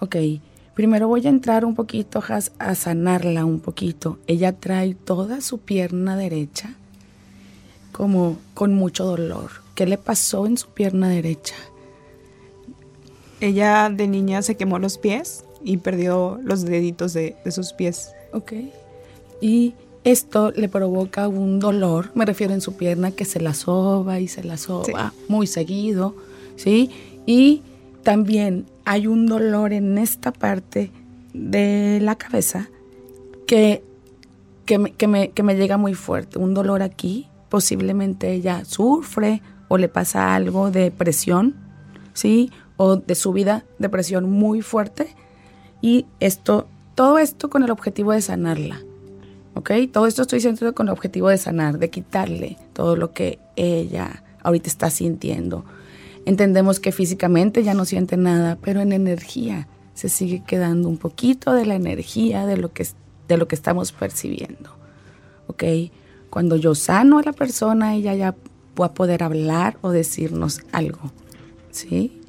Ok, 0.00 0.16
primero 0.74 1.08
voy 1.08 1.26
a 1.26 1.30
entrar 1.30 1.64
un 1.64 1.74
poquito 1.74 2.22
a 2.58 2.74
sanarla 2.74 3.44
un 3.44 3.60
poquito. 3.60 4.18
Ella 4.26 4.52
trae 4.52 4.94
toda 4.94 5.40
su 5.40 5.58
pierna 5.58 6.16
derecha 6.16 6.74
como 7.92 8.38
con 8.54 8.74
mucho 8.74 9.04
dolor 9.04 9.64
¿Qué 9.74 9.86
le 9.86 9.98
pasó 9.98 10.46
en 10.46 10.56
su 10.56 10.68
pierna 10.68 11.08
derecha? 11.08 11.56
Ella 13.40 13.90
de 13.90 14.06
niña 14.06 14.40
se 14.42 14.56
quemó 14.56 14.78
los 14.78 14.98
pies 14.98 15.44
y 15.64 15.78
perdió 15.78 16.38
los 16.44 16.64
deditos 16.64 17.12
de, 17.12 17.36
sus 17.50 17.72
pies. 17.72 18.12
Ok. 18.32 18.52
Y 19.40 19.74
esto 20.04 20.52
le 20.52 20.68
provoca 20.68 21.28
un 21.28 21.58
dolor, 21.58 22.10
me 22.14 22.26
refiero 22.26 22.52
en 22.52 22.60
su 22.60 22.76
pierna, 22.76 23.10
que 23.10 23.24
se 23.24 23.40
la 23.40 23.54
soba 23.54 24.20
y 24.20 24.28
se 24.28 24.44
la 24.44 24.58
soba 24.58 25.12
muy 25.28 25.46
seguido, 25.46 26.14
¿sí? 26.56 26.90
Y 27.26 27.62
también 28.02 28.66
hay 28.84 29.06
un 29.06 29.26
dolor 29.26 29.72
en 29.72 29.96
esta 29.96 30.30
parte 30.30 30.90
de 31.32 31.98
la 32.02 32.16
cabeza 32.16 32.68
que, 33.46 33.82
que, 34.66 34.92
que, 34.96 35.08
me, 35.08 35.30
que 35.30 35.42
me 35.42 35.56
llega 35.56 35.78
muy 35.78 35.94
fuerte, 35.94 36.38
un 36.38 36.52
dolor 36.52 36.82
aquí, 36.82 37.28
posiblemente 37.48 38.32
ella 38.32 38.64
sufre 38.66 39.40
o 39.68 39.78
le 39.78 39.88
pasa 39.88 40.34
algo 40.34 40.70
de 40.70 40.90
presión, 40.90 41.54
¿sí? 42.12 42.50
O 42.76 42.96
de 42.96 43.14
subida 43.14 43.64
de 43.78 43.88
presión 43.88 44.30
muy 44.30 44.60
fuerte. 44.60 45.14
Y 45.80 46.06
esto, 46.20 46.66
todo 46.94 47.18
esto 47.18 47.48
con 47.50 47.62
el 47.62 47.70
objetivo 47.70 48.12
de 48.12 48.20
sanarla. 48.20 48.80
¿Ok? 49.54 49.70
Todo 49.92 50.06
esto 50.06 50.22
estoy 50.22 50.38
diciendo 50.38 50.74
con 50.74 50.88
el 50.88 50.92
objetivo 50.92 51.28
de 51.28 51.38
sanar, 51.38 51.78
de 51.78 51.90
quitarle 51.90 52.58
todo 52.72 52.96
lo 52.96 53.12
que 53.12 53.38
ella 53.56 54.24
ahorita 54.42 54.68
está 54.68 54.90
sintiendo. 54.90 55.64
Entendemos 56.26 56.80
que 56.80 56.92
físicamente 56.92 57.62
ya 57.62 57.74
no 57.74 57.84
siente 57.84 58.16
nada, 58.16 58.58
pero 58.60 58.80
en 58.80 58.92
energía 58.92 59.68
se 59.94 60.08
sigue 60.08 60.42
quedando 60.44 60.88
un 60.88 60.98
poquito 60.98 61.52
de 61.52 61.66
la 61.66 61.74
energía 61.74 62.46
de 62.46 62.56
lo 62.56 62.72
que, 62.72 62.86
de 63.28 63.36
lo 63.36 63.46
que 63.46 63.54
estamos 63.54 63.92
percibiendo. 63.92 64.70
¿Ok? 65.46 65.64
Cuando 66.30 66.56
yo 66.56 66.74
sano 66.74 67.18
a 67.18 67.22
la 67.22 67.32
persona, 67.32 67.94
ella 67.94 68.14
ya 68.14 68.34
va 68.80 68.86
a 68.86 68.94
poder 68.94 69.22
hablar 69.22 69.78
o 69.82 69.90
decirnos 69.90 70.60
algo. 70.72 71.12
¿Sí? 71.70 72.20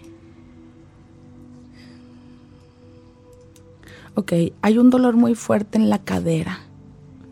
Ok, 4.18 4.32
hay 4.62 4.78
un 4.78 4.90
dolor 4.90 5.16
muy 5.16 5.36
fuerte 5.36 5.78
en 5.78 5.90
la 5.90 6.00
cadera, 6.00 6.60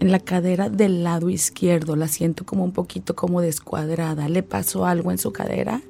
en 0.03 0.11
la 0.11 0.19
cadera 0.19 0.69
del 0.69 1.03
lado 1.03 1.29
izquierdo. 1.29 1.95
La 1.95 2.07
siento 2.07 2.45
como 2.45 2.63
un 2.63 2.71
poquito 2.71 3.15
como 3.15 3.41
descuadrada. 3.41 4.29
¿Le 4.29 4.43
pasó 4.43 4.85
algo 4.85 5.11
en 5.11 5.17
su 5.17 5.31
cadera? 5.33 5.81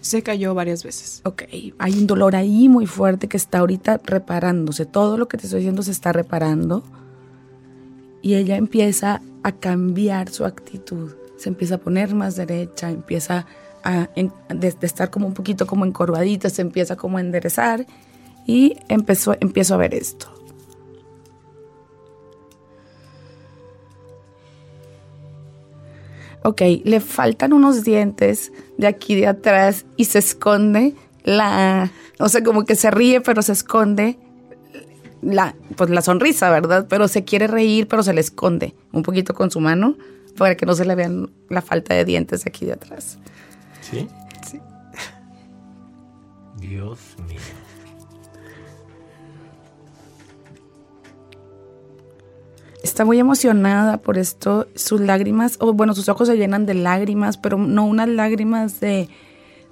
Se 0.00 0.22
cayó 0.22 0.54
varias 0.54 0.82
veces. 0.82 1.20
Ok, 1.24 1.44
hay 1.78 1.92
un 1.92 2.06
dolor 2.06 2.36
ahí 2.36 2.68
muy 2.68 2.86
fuerte 2.86 3.28
que 3.28 3.36
está 3.36 3.60
ahorita 3.60 4.00
reparándose. 4.04 4.86
Todo 4.86 5.16
lo 5.16 5.28
que 5.28 5.38
te 5.38 5.46
estoy 5.46 5.60
diciendo 5.60 5.82
se 5.82 5.92
está 5.92 6.12
reparando. 6.12 6.82
Y 8.20 8.34
ella 8.34 8.56
empieza 8.56 9.22
a 9.42 9.52
cambiar 9.52 10.30
su 10.30 10.44
actitud 10.44 11.12
se 11.36 11.48
empieza 11.48 11.76
a 11.76 11.78
poner 11.78 12.14
más 12.14 12.36
derecha, 12.36 12.90
empieza 12.90 13.46
a, 13.82 14.08
de, 14.48 14.74
estar 14.80 15.10
como 15.10 15.26
un 15.26 15.34
poquito 15.34 15.66
como 15.66 15.84
encorvadita, 15.84 16.48
se 16.48 16.62
empieza 16.62 16.96
como 16.96 17.18
a 17.18 17.20
enderezar 17.20 17.86
y 18.46 18.76
empezó, 18.88 19.36
empiezo 19.40 19.74
a 19.74 19.76
ver 19.78 19.94
esto. 19.94 20.33
Ok, 26.46 26.60
le 26.84 27.00
faltan 27.00 27.54
unos 27.54 27.84
dientes 27.84 28.52
de 28.76 28.86
aquí 28.86 29.14
de 29.14 29.26
atrás 29.26 29.86
y 29.96 30.04
se 30.04 30.18
esconde 30.18 30.94
la, 31.22 31.90
o 32.18 32.28
sea, 32.28 32.44
como 32.44 32.66
que 32.66 32.76
se 32.76 32.90
ríe 32.90 33.22
pero 33.22 33.40
se 33.40 33.52
esconde 33.52 34.18
la, 35.22 35.54
pues 35.74 35.88
la 35.88 36.02
sonrisa, 36.02 36.50
¿verdad? 36.50 36.86
Pero 36.86 37.08
se 37.08 37.24
quiere 37.24 37.46
reír 37.46 37.88
pero 37.88 38.02
se 38.02 38.12
le 38.12 38.20
esconde 38.20 38.74
un 38.92 39.02
poquito 39.02 39.32
con 39.32 39.50
su 39.50 39.58
mano 39.58 39.96
para 40.36 40.54
que 40.54 40.66
no 40.66 40.74
se 40.74 40.84
le 40.84 40.94
vean 40.94 41.30
la 41.48 41.62
falta 41.62 41.94
de 41.94 42.04
dientes 42.04 42.46
aquí 42.46 42.66
de 42.66 42.74
atrás. 42.74 43.18
¿Sí? 43.80 44.06
Sí. 44.46 44.60
Dios 46.58 46.98
mío. 47.26 47.53
Está 52.84 53.06
muy 53.06 53.18
emocionada 53.18 53.96
por 53.96 54.18
esto. 54.18 54.68
Sus 54.74 55.00
lágrimas, 55.00 55.56
o 55.58 55.72
bueno, 55.72 55.94
sus 55.94 56.10
ojos 56.10 56.28
se 56.28 56.36
llenan 56.36 56.66
de 56.66 56.74
lágrimas, 56.74 57.38
pero 57.38 57.56
no 57.56 57.86
unas 57.86 58.10
lágrimas 58.10 58.78
de, 58.78 59.08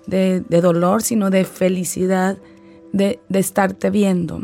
de, 0.07 0.40
dolor, 0.62 1.03
sino 1.03 1.29
de 1.29 1.44
felicidad 1.44 2.38
de, 2.94 3.20
de 3.29 3.38
estarte 3.38 3.90
viendo. 3.90 4.42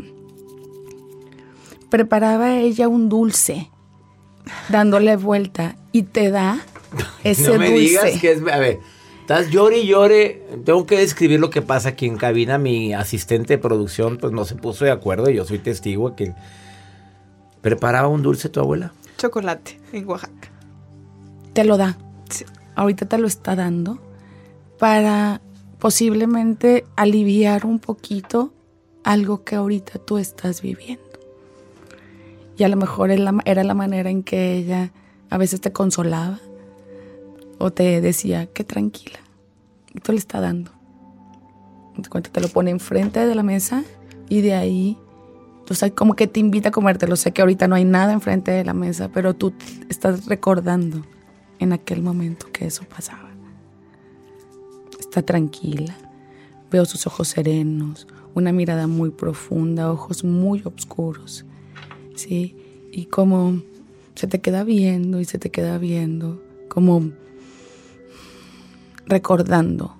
Preparaba 1.89 2.57
ella 2.57 2.87
un 2.87 3.09
dulce 3.09 3.71
dándole 4.69 5.15
vuelta 5.15 5.75
y 5.91 6.03
te 6.03 6.29
da 6.29 6.59
ese 7.23 7.49
no 7.51 7.57
me 7.57 7.71
digas 7.71 8.19
que 8.19 8.33
es, 8.33 8.41
a 8.51 8.59
ver, 8.59 8.77
estás 9.21 9.49
llore 9.49 9.79
y 9.79 9.87
llore. 9.87 10.43
Tengo 10.63 10.85
que 10.85 10.99
describir 10.99 11.39
lo 11.39 11.49
que 11.49 11.63
pasa 11.63 11.89
aquí 11.89 12.05
en 12.05 12.17
cabina. 12.17 12.59
Mi 12.59 12.93
asistente 12.93 13.55
de 13.55 13.57
producción 13.57 14.17
pues 14.17 14.31
no 14.31 14.45
se 14.45 14.53
puso 14.53 14.85
de 14.85 14.91
acuerdo 14.91 15.31
y 15.31 15.37
yo 15.37 15.45
soy 15.45 15.57
testigo 15.57 16.15
que 16.15 16.35
preparaba 17.61 18.07
un 18.07 18.21
dulce 18.21 18.49
tu 18.49 18.59
abuela. 18.59 18.93
Chocolate 19.17 19.79
en 19.91 20.07
Oaxaca. 20.07 20.49
Te 21.53 21.63
lo 21.63 21.77
da. 21.77 21.97
Ahorita 22.75 23.05
te 23.05 23.17
lo 23.17 23.27
está 23.27 23.55
dando 23.55 23.99
para 24.77 25.41
posiblemente 25.79 26.85
aliviar 26.95 27.65
un 27.65 27.79
poquito 27.79 28.53
algo 29.03 29.43
que 29.43 29.55
ahorita 29.55 29.99
tú 29.99 30.17
estás 30.17 30.61
viviendo. 30.61 31.03
Y 32.57 32.63
a 32.63 32.69
lo 32.69 32.75
mejor 32.75 33.11
era 33.11 33.63
la 33.63 33.73
manera 33.73 34.09
en 34.09 34.23
que 34.23 34.53
ella 34.53 34.91
a 35.29 35.37
veces 35.37 35.61
te 35.61 35.71
consolaba 35.71 36.39
o 37.57 37.71
te 37.71 38.01
decía, 38.01 38.47
qué 38.47 38.63
tranquila. 38.63 39.19
Y 39.93 39.99
tú 39.99 40.11
le 40.11 40.17
está 40.17 40.39
dando. 40.39 40.71
Te 42.31 42.41
lo 42.41 42.47
pone 42.47 42.71
enfrente 42.71 43.25
de 43.25 43.35
la 43.35 43.43
mesa 43.43 43.83
y 44.29 44.41
de 44.41 44.53
ahí, 44.53 44.97
tú 45.69 45.75
sabes, 45.75 45.93
como 45.93 46.15
que 46.15 46.25
te 46.25 46.39
invita 46.39 46.69
a 46.69 46.71
comértelo. 46.71 47.15
Sé 47.15 47.31
que 47.31 47.41
ahorita 47.41 47.67
no 47.67 47.75
hay 47.75 47.85
nada 47.85 48.11
enfrente 48.11 48.49
de 48.49 48.65
la 48.65 48.73
mesa, 48.73 49.11
pero 49.13 49.35
tú 49.35 49.53
estás 49.87 50.25
recordando 50.25 51.05
en 51.59 51.73
aquel 51.73 52.01
momento 52.01 52.47
que 52.51 52.65
eso 52.65 52.85
pasaba. 52.85 53.29
Está 54.99 55.21
tranquila. 55.21 55.95
Veo 56.71 56.85
sus 56.85 57.05
ojos 57.05 57.27
serenos, 57.27 58.07
una 58.33 58.51
mirada 58.51 58.87
muy 58.87 59.11
profunda, 59.11 59.91
ojos 59.91 60.23
muy 60.23 60.63
oscuros. 60.65 61.45
¿sí? 62.15 62.57
Y 62.91 63.05
como 63.05 63.61
se 64.15 64.25
te 64.25 64.41
queda 64.41 64.63
viendo 64.63 65.19
y 65.19 65.25
se 65.25 65.37
te 65.37 65.51
queda 65.51 65.77
viendo, 65.77 66.41
como 66.67 67.11
recordando. 69.05 69.98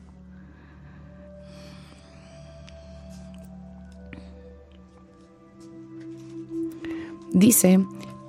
Dice 7.39 7.80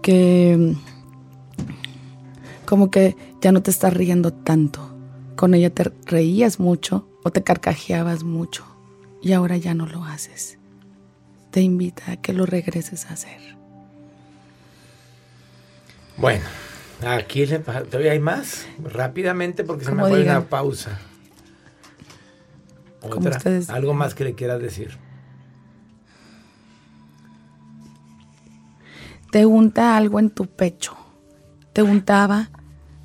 que 0.03 0.77
como 2.65 2.93
que 2.93 3.17
ya 3.41 3.51
no 3.51 3.61
te 3.61 3.73
estás 3.73 3.93
riendo 3.93 4.33
tanto. 4.33 4.81
Con 5.35 5.55
ella 5.55 5.71
te 5.71 5.91
reías 6.07 6.61
mucho 6.61 7.09
o 7.25 7.33
te 7.33 7.43
carcajeabas 7.43 8.23
mucho 8.23 8.65
y 9.21 9.33
ahora 9.33 9.57
ya 9.57 9.75
no 9.75 9.87
lo 9.87 10.05
haces. 10.05 10.59
Te 11.51 11.61
invita 11.61 12.13
a 12.13 12.17
que 12.19 12.33
lo 12.33 12.47
regreses 12.47 13.07
a 13.07 13.15
hacer. 13.15 13.57
Bueno, 16.17 16.45
Aquí 17.05 17.47
le 17.47 17.59
todavía 17.59 18.13
hay 18.13 18.21
más. 18.21 18.67
Rápidamente 18.83 19.65
porque 19.65 19.85
se 19.85 19.93
me 19.93 20.03
fue 20.03 20.23
una 20.23 20.43
pausa. 20.49 20.99
Otra. 23.01 23.39
Algo 23.69 23.95
más 23.95 24.15
que 24.15 24.25
le 24.25 24.35
quieras 24.35 24.61
decir. 24.61 24.99
Te 29.31 29.47
unta 29.47 29.97
algo 29.97 30.19
en 30.19 30.31
tu 30.31 30.47
pecho. 30.47 30.95
Te 31.73 31.83
untaba 31.83 32.51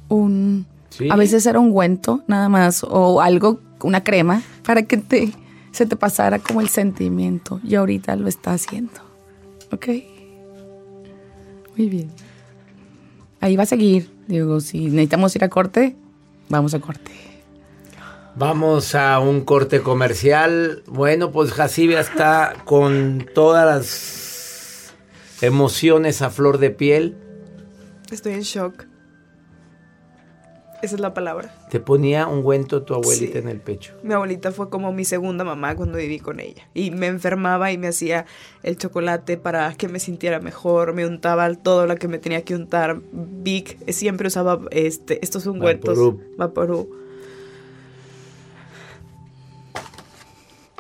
un... 0.08 0.66
Sí. 0.90 1.10
A 1.10 1.16
veces 1.16 1.46
era 1.46 1.60
ungüento 1.60 2.24
nada 2.28 2.48
más 2.48 2.84
o 2.84 3.22
algo, 3.22 3.60
una 3.82 4.04
crema, 4.04 4.42
para 4.66 4.84
que 4.84 4.98
te, 4.98 5.32
se 5.72 5.86
te 5.86 5.96
pasara 5.96 6.40
como 6.40 6.62
el 6.62 6.70
sentimiento. 6.70 7.60
Y 7.64 7.76
ahorita 7.76 8.16
lo 8.16 8.28
está 8.28 8.54
haciendo. 8.54 9.02
¿Ok? 9.72 9.88
Muy 11.78 11.90
bien. 11.90 12.10
Ahí 13.42 13.56
va 13.56 13.64
a 13.64 13.68
seguir. 13.68 14.10
Digo, 14.28 14.60
si 14.62 14.86
necesitamos 14.86 15.36
ir 15.36 15.44
a 15.44 15.50
corte, 15.50 15.96
vamos 16.50 16.74
a 16.74 16.80
corte. 16.80 17.12
Vamos 18.38 18.96
a 18.96 19.20
un 19.20 19.42
corte 19.42 19.82
comercial. 19.82 20.84
Bueno, 20.88 21.32
pues 21.32 21.54
Jacibe 21.54 22.00
está 22.00 22.54
con 22.66 23.26
todas 23.34 23.66
las 23.66 24.25
emociones 25.42 26.22
a 26.22 26.30
flor 26.30 26.58
de 26.58 26.70
piel. 26.72 27.16
Estoy 28.12 28.34
en 28.34 28.42
shock. 28.42 28.86
Esa 30.82 30.96
es 30.96 31.02
la 31.02 31.14
palabra. 31.16 31.52
Te 31.72 31.80
ponía 31.80 32.28
un 32.28 32.40
ungüento 32.40 32.84
tu 32.84 32.94
abuelita 32.94 33.34
Sí. 33.34 33.38
en 33.40 33.48
el 33.48 33.60
pecho. 33.60 33.94
Mi 34.04 34.14
abuelita 34.14 34.52
fue 34.52 34.70
como 34.70 34.92
mi 34.92 35.04
segunda 35.04 35.44
mamá 35.44 35.76
cuando 35.76 35.98
viví 35.98 36.20
con 36.20 36.40
ella. 36.40 36.68
Y 36.76 36.92
me 36.92 37.08
enfermaba 37.08 37.72
y 37.72 37.78
me 37.80 37.88
hacía 37.88 38.26
el 38.62 38.78
chocolate 38.78 39.38
para 39.38 39.74
que 39.74 39.88
me 39.88 40.00
sintiera 40.00 40.40
mejor. 40.40 40.94
Me 40.94 41.08
untaba 41.08 41.52
todo 41.56 41.88
lo 41.88 41.96
que 41.96 42.08
me 42.08 42.20
tenía 42.20 42.44
que 42.44 42.54
untar. 42.54 43.02
Vic 43.12 43.78
siempre 43.92 44.28
usaba 44.28 44.60
este, 44.70 45.20
estos 45.24 45.48
ungüentos. 45.48 45.98
Vaporub. 45.98 46.22
Vaporub. 46.38 47.05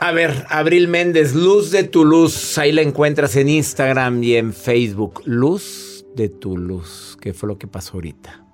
A 0.06 0.12
ver, 0.12 0.46
Abril 0.50 0.88
Méndez, 0.88 1.34
Luz 1.34 1.72
de 1.72 1.84
tu 1.84 2.06
Luz. 2.06 2.60
Ahí 2.60 2.72
la 2.72 2.84
encuentras 2.84 3.36
en 3.38 3.50
Instagram 3.50 4.22
y 4.22 4.36
en 4.36 4.54
Facebook. 4.54 5.24
Luz 5.26 6.06
de 6.16 6.30
tu 6.30 6.58
Luz. 6.58 7.18
¿Qué 7.20 7.34
fue 7.34 7.50
lo 7.50 7.58
que 7.58 7.66
pasó 7.66 7.94
ahorita? 7.96 8.46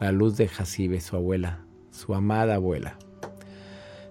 La 0.00 0.10
luz 0.10 0.36
de 0.36 0.48
Jacibe, 0.48 1.00
su 1.00 1.14
abuela, 1.14 1.60
su 1.92 2.12
amada 2.12 2.56
abuela. 2.56 2.98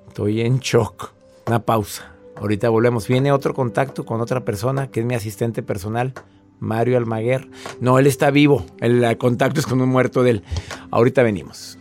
Estoy 0.08 0.40
en 0.40 0.60
shock. 0.60 1.12
Una 1.48 1.66
pausa. 1.66 2.14
Ahorita 2.38 2.70
volvemos. 2.70 3.10
Viene 3.10 3.34
otro 3.34 3.54
contacto 3.54 4.06
con 4.06 4.22
otra 4.22 4.46
persona 4.46 4.88
que 4.88 5.02
es 5.02 5.06
mi 5.06 5.16
asistente 5.16 5.62
personal, 5.64 6.14
Mario 6.60 6.96
Almaguer. 6.96 7.50
No, 7.82 8.00
él 8.00 8.08
está 8.08 8.32
vivo. 8.32 8.66
El 8.80 9.18
contacto 9.18 9.60
es 9.60 9.68
con 9.68 9.82
un 9.82 9.90
muerto 9.90 10.24
de 10.24 10.30
él. 10.30 10.44
Ahorita 10.92 11.24
venimos. 11.24 11.78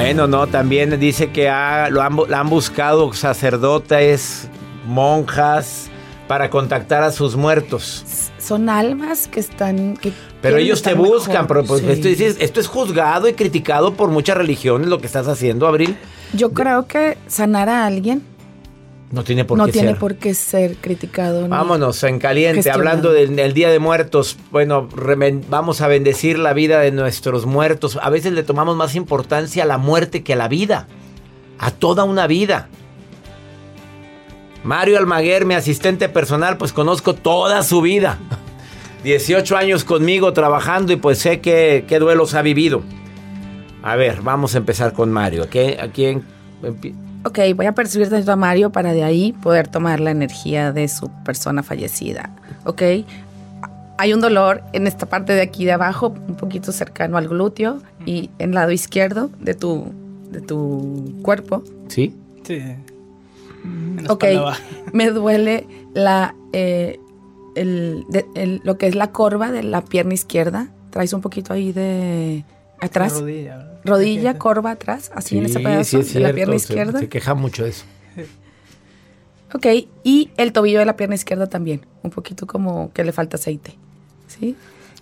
Bueno, 0.00 0.28
no, 0.28 0.46
también 0.46 0.98
dice 1.00 1.30
que 1.32 1.48
ha- 1.48 1.90
lo 1.90 2.02
han, 2.02 2.14
bu- 2.16 2.28
la 2.28 2.38
han 2.38 2.48
buscado 2.48 3.12
sacerdotes, 3.12 4.48
monjas, 4.86 5.90
para 6.28 6.50
contactar 6.50 7.02
a 7.02 7.10
sus 7.10 7.34
muertos. 7.34 8.04
Son 8.38 8.68
almas 8.68 9.26
que 9.26 9.40
están... 9.40 9.96
Que 9.96 10.12
Pero 10.40 10.58
ellos 10.58 10.82
te 10.82 10.94
buscan, 10.94 11.48
pero 11.48 11.64
pues 11.64 11.80
Sí. 11.80 11.90
esto, 11.90 12.06
dices, 12.08 12.36
esto 12.38 12.60
es 12.60 12.68
juzgado 12.68 13.28
y 13.28 13.32
criticado 13.32 13.94
por 13.94 14.10
muchas 14.10 14.36
religiones 14.36 14.86
lo 14.88 15.00
que 15.00 15.06
estás 15.06 15.26
haciendo, 15.26 15.66
Abril. 15.66 15.96
Yo 16.32 16.52
creo 16.52 16.86
que 16.86 17.18
sanar 17.26 17.68
a 17.68 17.84
alguien 17.84 18.22
No 19.10 19.24
tiene 19.24 19.44
por 19.46 19.56
no 19.56 19.64
qué 19.66 19.72
tiene 19.72 19.88
ser. 19.92 19.98
por 19.98 20.16
qué 20.16 20.34
ser 20.34 20.76
criticado. 20.76 21.48
Vámonos, 21.48 22.02
en 22.04 22.18
caliente, 22.18 22.56
gestionado. 22.56 22.80
hablando 22.88 23.12
del, 23.12 23.34
del 23.36 23.54
Día 23.54 23.70
de 23.70 23.78
Muertos. 23.78 24.36
Bueno, 24.50 24.86
remen- 24.90 25.44
vamos 25.48 25.80
a 25.80 25.88
bendecir 25.88 26.38
la 26.38 26.52
vida 26.52 26.80
de 26.80 26.92
nuestros 26.92 27.46
muertos. 27.46 27.98
A 28.02 28.10
veces 28.10 28.32
le 28.34 28.42
tomamos 28.42 28.76
más 28.76 28.94
importancia 28.94 29.62
a 29.62 29.66
la 29.66 29.78
muerte 29.78 30.22
que 30.22 30.34
a 30.34 30.36
la 30.36 30.48
vida. 30.48 30.88
A 31.58 31.70
toda 31.70 32.04
una 32.04 32.26
vida. 32.26 32.68
Mario 34.64 34.98
Almaguer, 34.98 35.46
mi 35.46 35.54
asistente 35.54 36.08
personal, 36.08 36.58
pues 36.58 36.72
conozco 36.72 37.14
toda 37.14 37.62
su 37.62 37.80
vida. 37.80 38.18
18 39.04 39.56
años 39.56 39.84
conmigo 39.84 40.32
trabajando 40.32 40.92
y 40.92 40.96
pues 40.96 41.18
sé 41.18 41.40
qué, 41.40 41.84
qué 41.88 41.98
duelos 41.98 42.34
ha 42.34 42.42
vivido. 42.42 42.82
A 43.82 43.96
ver, 43.96 44.20
vamos 44.22 44.54
a 44.54 44.58
empezar 44.58 44.92
con 44.92 45.10
Mario. 45.10 45.44
¿A, 45.44 45.46
qué- 45.46 45.78
a 45.80 45.88
quién 45.88 46.24
Ok, 47.24 47.38
voy 47.56 47.66
a 47.66 47.72
percibir 47.72 48.08
tanto 48.08 48.30
a 48.32 48.36
Mario 48.36 48.70
para 48.70 48.92
de 48.92 49.02
ahí 49.04 49.32
poder 49.32 49.68
tomar 49.68 50.00
la 50.00 50.10
energía 50.10 50.72
de 50.72 50.88
su 50.88 51.10
persona 51.24 51.62
fallecida. 51.62 52.30
Ok, 52.64 52.82
hay 53.98 54.12
un 54.14 54.20
dolor 54.20 54.62
en 54.72 54.86
esta 54.86 55.06
parte 55.06 55.32
de 55.32 55.42
aquí 55.42 55.64
de 55.64 55.72
abajo, 55.72 56.14
un 56.28 56.36
poquito 56.36 56.70
cercano 56.72 57.16
al 57.18 57.28
glúteo 57.28 57.80
y 58.06 58.30
en 58.38 58.50
el 58.50 58.54
lado 58.54 58.70
izquierdo 58.70 59.30
de 59.40 59.54
tu, 59.54 59.92
de 60.30 60.40
tu 60.40 61.14
cuerpo. 61.22 61.64
¿Sí? 61.88 62.14
Sí. 62.44 62.62
Ok, 64.08 64.24
me 64.92 65.10
duele 65.10 65.66
la, 65.94 66.34
eh, 66.52 67.00
el- 67.56 68.04
de- 68.08 68.26
el- 68.36 68.60
lo 68.62 68.78
que 68.78 68.86
es 68.86 68.94
la 68.94 69.10
corva 69.10 69.50
de 69.50 69.64
la 69.64 69.82
pierna 69.82 70.14
izquierda. 70.14 70.68
Traes 70.90 71.12
un 71.12 71.20
poquito 71.20 71.52
ahí 71.52 71.72
de 71.72 72.44
atrás. 72.80 73.14
La 73.14 73.20
rodilla. 73.20 73.67
Rodilla, 73.84 74.38
corva 74.38 74.72
atrás, 74.72 75.10
así 75.14 75.38
en 75.38 75.46
ese 75.46 75.60
pedazo 75.60 75.84
sí 75.84 75.96
es 75.98 76.14
de 76.14 76.20
la 76.20 76.32
pierna 76.32 76.52
se- 76.52 76.56
izquierda. 76.56 76.98
Se, 76.98 77.08
queja 77.08 77.34
mucho 77.34 77.64
de 77.64 77.70
eso. 77.70 77.84
Ok, 79.54 79.66
y 80.04 80.30
el 80.36 80.52
tobillo 80.52 80.78
de 80.78 80.84
la 80.84 80.96
pierna 80.96 81.14
izquierda 81.14 81.46
también. 81.46 81.80
Un 82.02 82.10
poquito 82.10 82.46
como 82.46 82.92
que 82.92 83.02
le 83.02 83.12
falta 83.12 83.36
aceite. 83.38 83.74
¿Sí? 84.26 84.54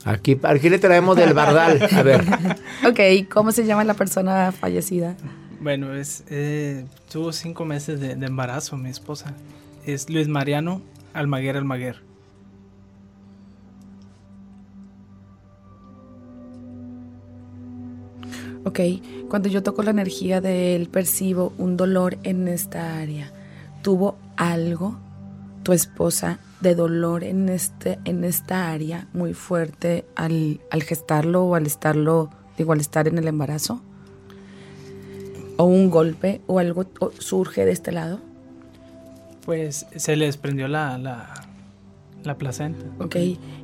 Aquí, 0.04 0.38
aquí 0.44 0.68
le 0.70 0.78
traemos 0.78 1.16
del 1.16 1.34
bardal. 1.34 1.80
A 1.92 2.02
ver. 2.02 2.24
Ok, 2.88 3.28
¿cómo 3.28 3.50
se 3.50 3.66
llama 3.66 3.82
la 3.82 3.94
persona 3.94 4.52
fallecida? 4.52 5.16
Bueno, 5.58 5.94
es, 5.94 6.22
eh, 6.30 6.84
tuvo 7.10 7.32
cinco 7.32 7.64
meses 7.64 7.98
de, 7.98 8.14
de 8.14 8.26
embarazo 8.26 8.76
mi 8.76 8.88
esposa. 8.88 9.34
Es 9.84 10.08
Luis 10.10 10.28
Mariano 10.28 10.80
Almaguer 11.12 11.56
Almaguer. 11.56 12.00
Ok, 18.66 18.80
cuando 19.28 19.48
yo 19.48 19.62
toco 19.62 19.84
la 19.84 19.92
energía 19.92 20.40
de 20.40 20.74
él, 20.74 20.88
percibo 20.88 21.52
un 21.56 21.76
dolor 21.76 22.18
en 22.24 22.48
esta 22.48 22.98
área. 22.98 23.32
¿Tuvo 23.80 24.18
algo, 24.36 24.98
tu 25.62 25.72
esposa, 25.72 26.40
de 26.60 26.74
dolor 26.74 27.22
en, 27.22 27.48
este, 27.48 28.00
en 28.04 28.24
esta 28.24 28.72
área 28.72 29.06
muy 29.12 29.34
fuerte 29.34 30.04
al, 30.16 30.60
al 30.72 30.82
gestarlo 30.82 31.44
o 31.44 31.54
al 31.54 31.64
estarlo, 31.64 32.28
digo, 32.58 32.72
al 32.72 32.80
estar 32.80 33.06
en 33.06 33.18
el 33.18 33.28
embarazo? 33.28 33.80
¿O 35.58 35.64
un 35.64 35.88
golpe 35.88 36.40
o 36.48 36.58
algo 36.58 36.86
o 36.98 37.12
surge 37.20 37.64
de 37.64 37.70
este 37.70 37.92
lado? 37.92 38.18
Pues 39.44 39.86
se 39.94 40.16
le 40.16 40.24
desprendió 40.24 40.66
la, 40.66 40.98
la, 40.98 41.32
la 42.24 42.36
placenta. 42.36 42.84
Ok, 42.98 43.14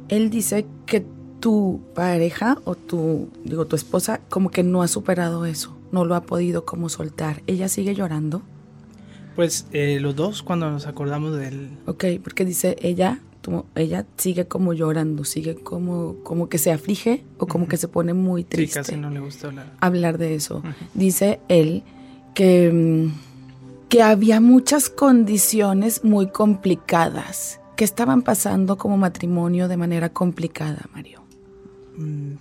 él 0.08 0.30
dice 0.30 0.64
que 0.86 1.04
tu 1.42 1.80
pareja 1.94 2.56
o 2.64 2.76
tu, 2.76 3.28
digo, 3.44 3.66
tu 3.66 3.74
esposa 3.76 4.20
como 4.30 4.50
que 4.50 4.62
no 4.62 4.80
ha 4.82 4.88
superado 4.88 5.44
eso, 5.44 5.76
no 5.90 6.04
lo 6.04 6.14
ha 6.14 6.22
podido 6.22 6.64
como 6.64 6.88
soltar. 6.88 7.42
¿Ella 7.48 7.68
sigue 7.68 7.94
llorando? 7.96 8.42
Pues 9.34 9.66
eh, 9.72 9.98
los 10.00 10.14
dos 10.14 10.42
cuando 10.42 10.70
nos 10.70 10.86
acordamos 10.86 11.36
del... 11.36 11.70
Ok, 11.86 12.04
porque 12.22 12.44
dice 12.44 12.76
ella, 12.80 13.18
tu- 13.40 13.64
ella 13.74 14.06
sigue 14.18 14.46
como 14.46 14.72
llorando, 14.72 15.24
sigue 15.24 15.56
como, 15.56 16.16
como 16.22 16.48
que 16.48 16.58
se 16.58 16.70
aflige 16.70 17.24
o 17.38 17.46
como 17.48 17.66
que 17.66 17.76
se 17.76 17.88
pone 17.88 18.14
muy 18.14 18.42
Sí, 18.42 18.48
triste 18.48 18.78
casi 18.78 18.96
no 18.96 19.10
le 19.10 19.18
gusta 19.20 19.48
hablar. 19.48 19.72
hablar 19.80 20.18
de 20.18 20.34
eso. 20.36 20.62
Dice 20.94 21.40
él 21.48 21.82
que, 22.34 22.70
mm, 22.72 23.88
que 23.88 24.02
había 24.02 24.40
muchas 24.40 24.90
condiciones 24.90 26.04
muy 26.04 26.28
complicadas 26.28 27.58
que 27.74 27.84
estaban 27.84 28.22
pasando 28.22 28.76
como 28.76 28.96
matrimonio 28.96 29.66
de 29.66 29.76
manera 29.78 30.10
complicada, 30.10 30.86
Mario. 30.94 31.21
Mm, 31.96 32.34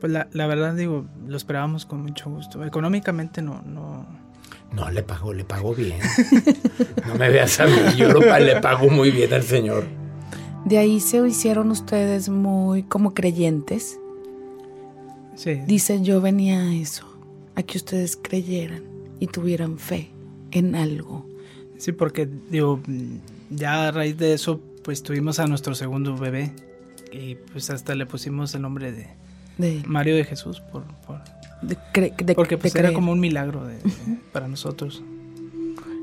Pues 0.00 0.12
la, 0.12 0.28
la 0.32 0.46
verdad 0.46 0.74
digo, 0.74 1.06
lo 1.26 1.36
esperábamos 1.36 1.84
con 1.86 2.02
mucho 2.02 2.30
gusto. 2.30 2.64
Económicamente 2.64 3.42
no, 3.42 3.62
no, 3.62 4.06
No, 4.72 4.90
le 4.90 5.02
pagó, 5.02 5.32
le 5.34 5.44
pagó 5.44 5.74
bien. 5.74 5.98
No 7.06 7.14
me 7.16 7.28
veas 7.28 7.58
a 7.60 7.66
mí, 7.66 7.72
yo 7.96 8.08
lo, 8.12 8.20
le 8.38 8.60
pago 8.60 8.88
muy 8.88 9.10
bien 9.10 9.32
al 9.34 9.42
señor. 9.42 9.84
De 10.64 10.78
ahí 10.78 11.00
se 11.00 11.26
hicieron 11.26 11.70
ustedes 11.70 12.28
muy 12.28 12.82
como 12.84 13.12
creyentes. 13.14 13.98
sí, 15.34 15.60
Dice, 15.66 16.02
yo 16.02 16.20
venía 16.20 16.60
a 16.60 16.74
eso, 16.74 17.06
a 17.54 17.62
que 17.62 17.78
ustedes 17.78 18.16
creyeran 18.16 18.82
y 19.18 19.26
tuvieran 19.26 19.78
fe 19.78 20.10
en 20.50 20.74
algo. 20.74 21.26
sí, 21.78 21.92
porque 21.92 22.28
digo, 22.50 22.80
ya 23.50 23.88
a 23.88 23.90
raíz 23.90 24.16
de 24.18 24.34
eso, 24.34 24.60
pues 24.82 25.02
tuvimos 25.02 25.38
a 25.40 25.46
nuestro 25.46 25.74
segundo 25.74 26.16
bebé 26.16 26.52
y 27.12 27.34
pues 27.34 27.70
hasta 27.70 27.94
le 27.94 28.06
pusimos 28.06 28.54
el 28.54 28.62
nombre 28.62 28.92
de 28.92 29.08
De, 29.58 29.82
Mario 29.86 30.16
de 30.16 30.24
Jesús 30.24 30.60
por, 30.60 30.84
por 31.06 31.20
de, 31.62 31.76
cre- 31.92 32.16
de- 32.16 32.34
Porque 32.34 32.56
de 32.56 32.60
pues 32.60 32.74
era 32.74 32.84
creer. 32.84 32.94
como 32.94 33.12
un 33.12 33.20
milagro 33.20 33.64
de- 33.66 33.78
para 34.32 34.48
nosotros. 34.48 35.02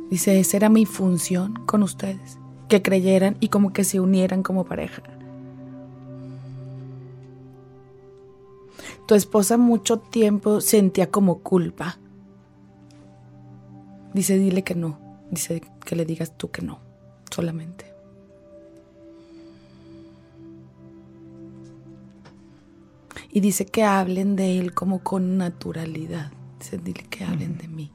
Dice, 0.10 0.40
esa 0.40 0.58
era 0.58 0.70
mi 0.70 0.86
función 0.86 1.54
con 1.66 1.84
ustedes, 1.84 2.38
que 2.70 2.82
creyeran 2.82 3.36
y 3.40 3.50
como 3.50 3.74
que 3.74 3.84
se 3.84 4.00
unieran 4.00 4.42
como 4.44 4.66
pareja. 4.66 5.02
Tu 9.08 9.16
esposa 9.16 9.58
mucho 9.58 10.00
tiempo 10.00 10.62
sentía 10.62 11.10
como 11.10 11.40
culpa. 11.40 11.98
Dice, 14.14 14.38
dile 14.38 14.64
que 14.64 14.76
no. 14.76 15.00
Dice 15.32 15.62
que 15.86 15.96
le 15.96 16.06
digas 16.06 16.38
tú 16.38 16.52
que 16.52 16.62
no, 16.62 16.80
solamente. 17.32 17.86
Y 23.32 23.40
dice 23.42 23.66
que 23.66 23.84
hablen 23.84 24.36
de 24.36 24.60
él 24.60 24.74
como 24.74 25.04
con 25.04 25.38
naturalidad. 25.38 26.32
Dice, 26.60 26.78
dile 26.78 27.04
que 27.10 27.24
hablen 27.24 27.58
de 27.58 27.68
mí, 27.68 27.92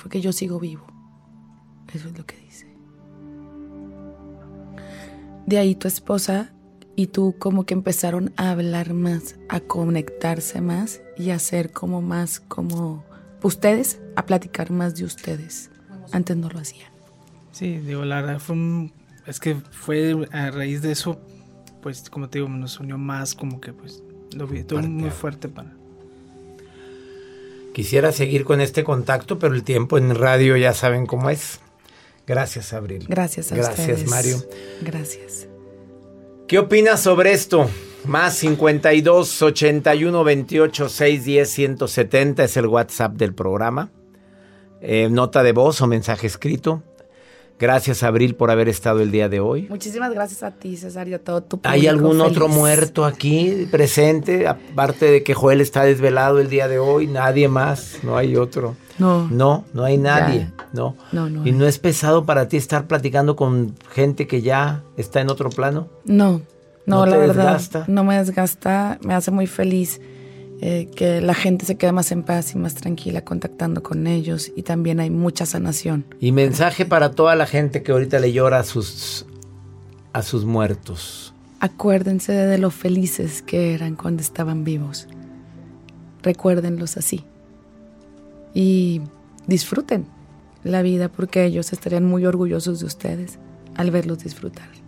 porque 0.00 0.20
yo 0.20 0.32
sigo 0.32 0.58
vivo. 0.60 0.86
Eso 1.92 2.08
es 2.08 2.16
lo 2.18 2.26
que 2.26 2.36
dice. 2.36 2.66
De 5.46 5.58
ahí 5.58 5.74
tu 5.74 5.88
esposa 5.88 6.52
y 6.94 7.08
tú 7.08 7.34
como 7.38 7.64
que 7.64 7.74
empezaron 7.74 8.32
a 8.36 8.50
hablar 8.50 8.92
más, 8.94 9.36
a 9.48 9.60
conectarse 9.60 10.60
más 10.60 11.00
y 11.16 11.30
a 11.30 11.38
ser 11.38 11.72
como 11.72 12.00
más 12.02 12.40
como 12.40 13.04
ustedes, 13.42 14.00
a 14.16 14.26
platicar 14.26 14.70
más 14.70 14.94
de 14.94 15.04
ustedes. 15.04 15.70
Antes 16.12 16.36
no 16.36 16.48
lo 16.48 16.58
hacían. 16.58 16.90
Sí, 17.52 17.78
digo, 17.78 18.04
la 18.04 18.20
verdad 18.22 18.38
fue 18.38 18.56
un- 18.56 18.92
es 19.26 19.40
que 19.40 19.54
fue 19.54 20.28
a 20.32 20.50
raíz 20.50 20.82
de 20.82 20.92
eso, 20.92 21.20
pues 21.82 22.08
como 22.10 22.28
te 22.28 22.38
digo, 22.38 22.48
nos 22.48 22.78
unió 22.78 22.98
más 22.98 23.34
como 23.34 23.60
que 23.60 23.72
pues 23.72 24.02
lo 24.34 24.46
vi 24.46 24.62
todo 24.64 24.80
muy 24.82 25.10
fuerte 25.10 25.48
para... 25.48 25.70
Quisiera 27.72 28.12
seguir 28.12 28.44
con 28.44 28.60
este 28.60 28.84
contacto, 28.84 29.38
pero 29.38 29.54
el 29.54 29.64
tiempo 29.64 29.96
en 29.96 30.14
radio 30.14 30.56
ya 30.56 30.74
saben 30.74 31.06
cómo 31.06 31.30
es. 31.30 31.60
Gracias, 32.26 32.72
Abril. 32.72 33.06
Gracias 33.08 33.50
a 33.50 33.56
Gracias, 33.56 33.78
ustedes. 33.78 34.10
Mario. 34.10 34.36
Gracias. 34.82 35.48
¿Qué 36.46 36.58
opinas 36.58 37.00
sobre 37.00 37.32
esto? 37.32 37.68
Más 38.04 38.34
52 38.34 39.42
81 39.42 40.24
28 40.24 40.88
610 40.88 41.48
170 41.48 42.44
es 42.44 42.56
el 42.56 42.66
WhatsApp 42.66 43.14
del 43.14 43.34
programa. 43.34 43.90
Eh, 44.80 45.08
nota 45.10 45.42
de 45.42 45.52
voz 45.52 45.80
o 45.80 45.86
mensaje 45.86 46.26
escrito. 46.26 46.82
Gracias, 47.58 48.02
Abril, 48.02 48.34
por 48.34 48.50
haber 48.50 48.68
estado 48.68 49.00
el 49.00 49.12
día 49.12 49.28
de 49.28 49.38
hoy. 49.38 49.66
Muchísimas 49.68 50.12
gracias 50.12 50.42
a 50.42 50.50
ti, 50.50 50.76
César, 50.76 51.06
y 51.08 51.14
a 51.14 51.22
todo 51.22 51.42
tu 51.42 51.60
¿Hay 51.62 51.82
público 51.82 51.90
algún 51.94 52.20
otro 52.20 52.48
muerto 52.48 53.04
aquí 53.04 53.68
presente? 53.70 54.48
Aparte 54.48 55.06
de 55.10 55.22
que 55.22 55.34
Joel 55.34 55.60
está 55.60 55.84
desvelado 55.84 56.40
el 56.40 56.48
día 56.48 56.66
de 56.66 56.78
hoy, 56.80 57.06
nadie 57.06 57.46
más, 57.48 57.98
no 58.02 58.16
hay 58.16 58.34
otro. 58.36 58.74
No. 58.98 59.28
No, 59.30 59.64
no 59.74 59.84
hay 59.84 59.96
nadie, 59.96 60.50
no. 60.72 60.96
No, 61.12 61.30
no 61.30 61.44
¿Y 61.46 61.50
hay. 61.50 61.54
no 61.56 61.66
es 61.66 61.78
pesado 61.78 62.24
para 62.26 62.48
ti 62.48 62.56
estar 62.56 62.86
platicando 62.88 63.36
con 63.36 63.74
gente 63.92 64.26
que 64.26 64.42
ya 64.42 64.82
está 64.96 65.20
en 65.20 65.30
otro 65.30 65.48
plano? 65.48 65.88
No, 66.04 66.42
¿No 66.84 66.96
no, 66.96 67.06
la 67.06 67.16
verdad. 67.16 67.34
desgasta? 67.44 67.84
No 67.86 68.02
me 68.02 68.18
desgasta, 68.18 68.98
me 69.02 69.14
hace 69.14 69.30
muy 69.30 69.46
feliz 69.46 70.00
eh, 70.64 70.88
que 70.94 71.20
la 71.20 71.34
gente 71.34 71.66
se 71.66 71.74
quede 71.74 71.90
más 71.90 72.12
en 72.12 72.22
paz 72.22 72.54
y 72.54 72.58
más 72.58 72.76
tranquila 72.76 73.24
contactando 73.24 73.82
con 73.82 74.06
ellos 74.06 74.52
y 74.54 74.62
también 74.62 75.00
hay 75.00 75.10
mucha 75.10 75.44
sanación. 75.44 76.04
Y 76.20 76.30
mensaje 76.30 76.86
para 76.86 77.10
toda 77.10 77.34
la 77.34 77.46
gente 77.46 77.82
que 77.82 77.90
ahorita 77.90 78.20
le 78.20 78.32
llora 78.32 78.60
a 78.60 78.62
sus, 78.62 79.26
a 80.12 80.22
sus 80.22 80.44
muertos. 80.44 81.34
Acuérdense 81.58 82.30
de 82.30 82.58
lo 82.58 82.70
felices 82.70 83.42
que 83.42 83.74
eran 83.74 83.96
cuando 83.96 84.22
estaban 84.22 84.62
vivos. 84.62 85.08
Recuérdenlos 86.22 86.96
así. 86.96 87.24
Y 88.54 89.00
disfruten 89.48 90.06
la 90.62 90.82
vida 90.82 91.08
porque 91.08 91.44
ellos 91.44 91.72
estarían 91.72 92.04
muy 92.04 92.24
orgullosos 92.24 92.78
de 92.78 92.86
ustedes 92.86 93.40
al 93.74 93.90
verlos 93.90 94.22
disfrutar. 94.22 94.81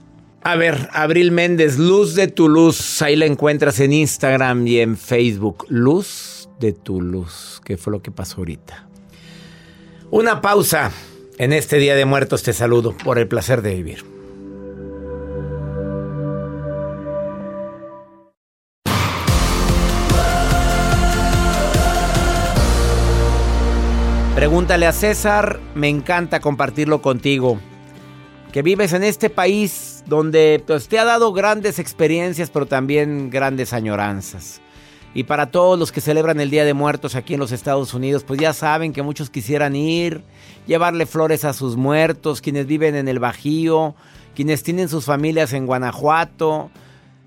A 0.47 0.57
ver, 0.57 0.91
Abril 0.93 1.33
Méndez, 1.33 1.79
Luz 1.79 2.15
de 2.15 2.29
tu 2.29 2.51
Luz, 2.51 3.01
ahí 3.01 3.17
la 3.17 3.25
encuentras 3.25 3.81
en 3.81 3.95
Instagram 3.95 4.67
y 4.67 4.81
en 4.81 4.99
Facebook. 4.99 5.65
Luz 5.71 6.51
de 6.61 6.75
tu 6.75 7.01
Luz, 7.01 7.63
que 7.65 7.79
fue 7.79 7.93
lo 7.93 8.03
que 8.03 8.11
pasó 8.11 8.37
ahorita. 8.43 8.87
Una 10.11 10.43
pausa. 10.43 10.93
En 11.39 11.55
este 11.55 11.79
Día 11.79 11.97
de 11.97 12.05
Muertos 12.05 12.43
te 12.43 12.53
saludo 12.53 12.95
por 12.95 13.19
el 13.19 13.27
placer 13.27 13.63
de 13.63 13.75
vivir. 13.75 14.05
Pregúntale 24.35 24.87
a 24.87 24.93
César, 24.93 25.59
me 25.75 25.89
encanta 25.89 26.41
compartirlo 26.41 27.01
contigo. 27.01 27.59
Que 28.55 28.63
vives 28.63 28.93
en 28.93 29.03
este 29.03 29.31
país 29.31 30.05
donde 30.07 30.63
pues, 30.65 30.87
te 30.87 31.01
ha 31.01 31.05
dado 31.05 31.33
grandes 31.33 31.81
experiencias, 31.81 32.51
pero 32.51 32.67
también 32.67 33.29
grandes 33.29 33.73
añoranzas. 33.73 34.61
Y 35.13 35.25
para 35.25 35.51
todos 35.51 35.77
los 35.77 35.91
que 35.91 36.01
celebran 36.01 36.39
el 36.39 36.51
Día 36.51 36.65
de 36.65 36.73
Muertos 36.73 37.17
aquí 37.17 37.35
en 37.35 37.41
los 37.41 37.51
Estados 37.51 37.95
Unidos, 37.95 38.23
pues 38.23 38.39
ya 38.39 38.53
saben 38.53 38.93
que 38.93 39.03
muchos 39.03 39.29
quisieran 39.29 39.75
ir, 39.75 40.23
llevarle 40.69 41.05
flores 41.07 41.45
a 41.45 41.53
sus 41.53 41.75
muertos, 41.75 42.41
quienes 42.41 42.69
viven 42.69 42.95
en 42.95 43.09
el 43.09 43.19
Bajío, 43.19 43.97
quienes 44.37 44.63
tienen 44.63 44.89
sus 44.89 45.05
familias 45.05 45.53
en 45.53 45.67
Guanajuato, 45.67 46.71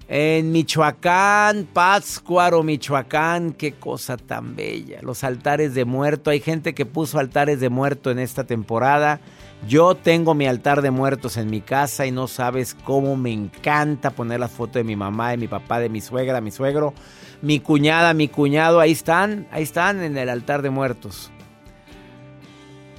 en 0.08 0.52
Michoacán, 0.52 1.67
Pátzcuaro, 1.74 2.63
Michoacán, 2.63 3.52
qué 3.52 3.74
cosa 3.74 4.15
tan 4.15 4.56
bella. 4.56 5.00
Los 5.02 5.24
altares 5.24 5.74
de 5.74 5.84
muerto, 5.84 6.30
hay 6.30 6.39
gente 6.39 6.74
que 6.74 6.86
puso 6.86 7.20
altares 7.20 7.60
de 7.60 7.70
muerto 7.70 8.10
en 8.10 8.20
esta 8.20 8.46
temporada. 8.46 9.20
Yo 9.67 9.96
tengo 9.96 10.34
mi 10.34 10.48
altar 10.48 10.82
de 10.82 10.91
muertos 10.91 11.36
en 11.36 11.50
mi 11.50 11.62
casa 11.62 12.06
y 12.06 12.12
no 12.12 12.28
sabes 12.28 12.76
cómo 12.86 13.17
me 13.17 13.34
encanta 13.34 14.12
poner 14.12 14.39
la 14.39 14.48
foto 14.48 14.80
de 14.80 14.86
mi 14.86 14.96
mamá, 14.96 15.32
de 15.32 15.38
mi 15.38 15.48
papá, 15.48 15.80
de 15.80 15.89
mi 15.89 16.00
suegra, 16.00 16.39
mi 16.39 16.52
suegro, 16.52 16.93
mi 17.41 17.60
cuñada, 17.60 18.13
mi 18.13 18.30
cuñado, 18.30 18.80
ahí 18.80 18.91
están, 18.91 19.48
ahí 19.52 19.63
están 19.63 20.04
en 20.04 20.17
el 20.17 20.30
altar 20.30 20.62
de 20.62 20.70
muertos. 20.70 21.32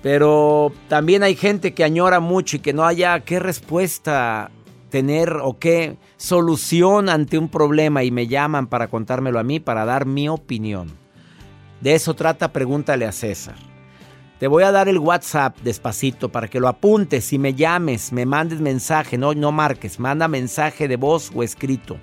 Pero 0.02 0.72
también 0.88 1.22
hay 1.22 1.36
gente 1.36 1.74
que 1.74 1.84
añora 1.84 2.20
mucho 2.20 2.56
y 2.56 2.60
que 2.60 2.72
no 2.72 2.84
haya 2.84 3.18
qué 3.20 3.38
respuesta 3.38 4.50
tener 4.88 5.36
o 5.42 5.58
qué 5.58 5.96
solución 6.16 7.08
ante 7.08 7.38
un 7.38 7.48
problema 7.48 8.04
y 8.04 8.10
me 8.10 8.26
llaman 8.26 8.66
para 8.66 8.88
contármelo 8.88 9.38
a 9.38 9.44
mí, 9.44 9.60
para 9.60 9.84
dar 9.84 10.06
mi 10.06 10.28
opinión. 10.28 10.96
De 11.80 11.94
eso 11.94 12.14
trata, 12.14 12.52
pregúntale 12.52 13.06
a 13.06 13.12
César. 13.12 13.56
Te 14.38 14.46
voy 14.46 14.62
a 14.62 14.70
dar 14.70 14.88
el 14.88 14.98
WhatsApp 14.98 15.56
despacito 15.62 16.28
para 16.28 16.48
que 16.48 16.60
lo 16.60 16.68
apuntes 16.68 17.32
y 17.32 17.38
me 17.38 17.54
llames, 17.54 18.12
me 18.12 18.24
mandes 18.24 18.60
mensaje, 18.60 19.18
no, 19.18 19.34
no 19.34 19.50
marques, 19.50 19.98
manda 19.98 20.28
mensaje 20.28 20.86
de 20.86 20.96
voz 20.96 21.32
o 21.34 21.42
escrito. 21.42 21.98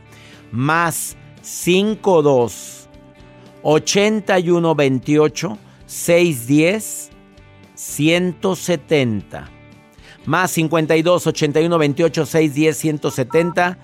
Más 0.52 1.16
52 1.42 2.90
81 3.64 4.76
28 4.76 5.58
610 5.86 7.12
170 7.74 9.55
más 10.26 10.52
52 10.52 11.28
81 11.28 11.78
28 11.78 12.26
610 12.26 12.78
170 12.78 13.78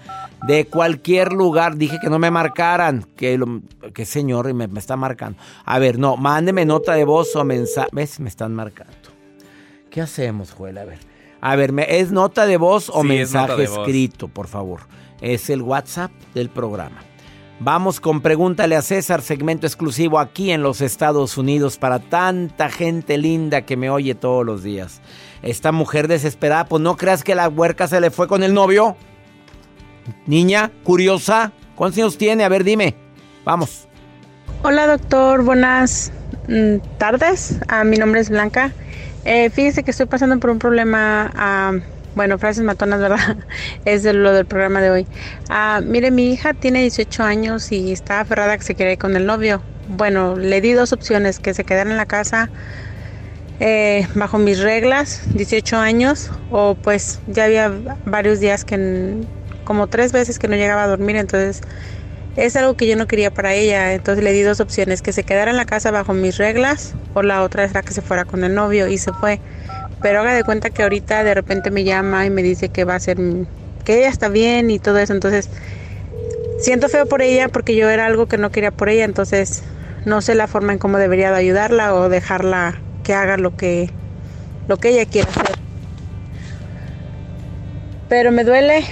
de 0.47 0.65
cualquier 0.65 1.33
lugar. 1.33 1.77
Dije 1.77 1.97
que 2.01 2.09
no 2.09 2.19
me 2.19 2.31
marcaran. 2.31 3.05
Que, 3.15 3.37
lo, 3.37 3.61
que 3.93 4.05
señor 4.05 4.53
me, 4.53 4.67
me 4.67 4.79
está 4.79 4.95
marcando. 4.95 5.37
A 5.65 5.79
ver, 5.79 5.99
no, 5.99 6.17
mándeme 6.17 6.65
nota 6.65 6.93
de 6.93 7.05
voz 7.05 7.35
o 7.35 7.43
mensaje. 7.43 7.89
¿Ves? 7.91 8.19
Me 8.19 8.29
están 8.29 8.53
marcando. 8.53 8.93
¿Qué 9.89 10.01
hacemos, 10.01 10.51
Joel? 10.51 10.77
A 10.77 10.85
ver. 10.85 10.97
A 11.41 11.55
ver, 11.55 11.71
¿me- 11.73 11.99
¿es 11.99 12.11
nota 12.11 12.45
de 12.45 12.57
voz 12.57 12.89
o 12.89 13.01
Sí, 13.03 13.11
es 13.17 13.33
nota 13.33 13.47
mensaje 13.55 13.67
voz. 13.67 13.79
escrito, 13.87 14.27
por 14.27 14.47
favor? 14.47 14.81
Es 15.21 15.49
el 15.49 15.61
WhatsApp 15.61 16.11
del 16.33 16.49
programa. 16.49 16.97
Vamos 17.59 17.99
con 17.99 18.21
Pregúntale 18.21 18.75
a 18.75 18.81
César, 18.81 19.21
segmento 19.21 19.67
exclusivo 19.67 20.17
aquí 20.17 20.49
en 20.51 20.63
los 20.63 20.81
Estados 20.81 21.37
Unidos 21.37 21.77
para 21.77 21.99
tanta 21.99 22.69
gente 22.69 23.19
linda 23.19 23.61
que 23.63 23.77
me 23.77 23.89
oye 23.91 24.15
todos 24.15 24.43
los 24.43 24.63
días. 24.63 24.99
Esta 25.43 25.71
mujer 25.71 26.07
desesperada, 26.07 26.65
pues 26.65 26.83
no 26.83 26.97
creas 26.97 27.23
que 27.23 27.33
la 27.33 27.49
huerca 27.49 27.87
se 27.87 27.99
le 27.99 28.11
fue 28.11 28.27
con 28.27 28.43
el 28.43 28.53
novio. 28.53 28.95
Niña, 30.27 30.71
curiosa, 30.83 31.51
¿cuántos 31.75 31.97
años 31.97 32.17
tiene? 32.17 32.43
A 32.43 32.49
ver, 32.49 32.63
dime. 32.63 32.95
Vamos. 33.43 33.87
Hola 34.61 34.85
doctor, 34.85 35.43
buenas 35.43 36.11
mm, 36.47 36.77
tardes. 36.99 37.57
Ah, 37.67 37.83
mi 37.83 37.97
nombre 37.97 38.21
es 38.21 38.29
Blanca. 38.29 38.71
Eh, 39.25 39.49
fíjese 39.49 39.83
que 39.83 39.89
estoy 39.89 40.05
pasando 40.05 40.39
por 40.39 40.51
un 40.51 40.59
problema, 40.59 41.31
ah, 41.35 41.73
bueno, 42.13 42.37
frases 42.37 42.63
matonas, 42.63 42.99
¿verdad? 43.01 43.37
Es 43.85 44.03
de 44.03 44.13
lo 44.13 44.33
del 44.33 44.45
programa 44.45 44.79
de 44.79 44.91
hoy. 44.91 45.07
Ah, 45.49 45.81
mire, 45.83 46.11
mi 46.11 46.31
hija 46.31 46.53
tiene 46.53 46.81
18 46.81 47.23
años 47.23 47.71
y 47.71 47.91
está 47.91 48.19
aferrada 48.19 48.55
que 48.57 48.63
se 48.63 48.75
quiere 48.75 48.93
ir 48.93 48.99
con 48.99 49.15
el 49.15 49.25
novio. 49.25 49.63
Bueno, 49.87 50.35
le 50.35 50.61
di 50.61 50.73
dos 50.73 50.93
opciones, 50.93 51.39
que 51.39 51.55
se 51.55 51.63
quedara 51.63 51.89
en 51.89 51.97
la 51.97 52.05
casa 52.05 52.51
eh, 53.63 54.07
bajo 54.15 54.39
mis 54.39 54.59
reglas, 54.59 55.21
18 55.35 55.77
años, 55.77 56.31
o 56.49 56.73
pues 56.73 57.19
ya 57.27 57.43
había 57.43 57.71
varios 58.05 58.39
días 58.39 58.65
que, 58.65 59.17
como 59.65 59.85
tres 59.85 60.11
veces 60.11 60.39
que 60.39 60.47
no 60.47 60.55
llegaba 60.55 60.83
a 60.83 60.87
dormir, 60.87 61.15
entonces 61.15 61.61
es 62.35 62.55
algo 62.55 62.73
que 62.75 62.87
yo 62.87 62.95
no 62.95 63.05
quería 63.05 63.29
para 63.29 63.53
ella, 63.53 63.93
entonces 63.93 64.23
le 64.23 64.33
di 64.33 64.41
dos 64.41 64.61
opciones, 64.61 65.03
que 65.03 65.13
se 65.13 65.23
quedara 65.23 65.51
en 65.51 65.57
la 65.57 65.65
casa 65.65 65.91
bajo 65.91 66.11
mis 66.13 66.39
reglas 66.39 66.95
o 67.13 67.21
la 67.21 67.43
otra 67.43 67.63
era 67.65 67.83
que 67.83 67.93
se 67.93 68.01
fuera 68.01 68.25
con 68.25 68.43
el 68.43 68.55
novio 68.55 68.87
y 68.87 68.97
se 68.97 69.13
fue. 69.13 69.39
Pero 70.01 70.21
haga 70.21 70.33
de 70.33 70.43
cuenta 70.43 70.71
que 70.71 70.81
ahorita 70.81 71.23
de 71.23 71.35
repente 71.35 71.69
me 71.69 71.83
llama 71.83 72.25
y 72.25 72.31
me 72.31 72.41
dice 72.41 72.69
que 72.69 72.83
va 72.83 72.95
a 72.95 72.99
ser, 72.99 73.17
que 73.85 73.99
ella 73.99 74.09
está 74.09 74.29
bien 74.29 74.71
y 74.71 74.79
todo 74.79 74.97
eso, 74.97 75.13
entonces 75.13 75.51
siento 76.57 76.89
feo 76.89 77.05
por 77.05 77.21
ella 77.21 77.47
porque 77.47 77.75
yo 77.75 77.91
era 77.91 78.07
algo 78.07 78.25
que 78.25 78.39
no 78.39 78.49
quería 78.49 78.71
por 78.71 78.89
ella, 78.89 79.05
entonces 79.05 79.61
no 80.03 80.19
sé 80.21 80.33
la 80.33 80.47
forma 80.47 80.73
en 80.73 80.79
cómo 80.79 80.97
debería 80.97 81.29
de 81.29 81.37
ayudarla 81.37 81.93
o 81.93 82.09
dejarla 82.09 82.81
haga 83.13 83.37
lo 83.37 83.55
que, 83.55 83.89
lo 84.67 84.77
que 84.77 84.89
ella 84.89 85.05
quiera 85.05 85.29
hacer. 85.29 85.57
Pero 88.09 88.31
me 88.31 88.43
duele, 88.43 88.85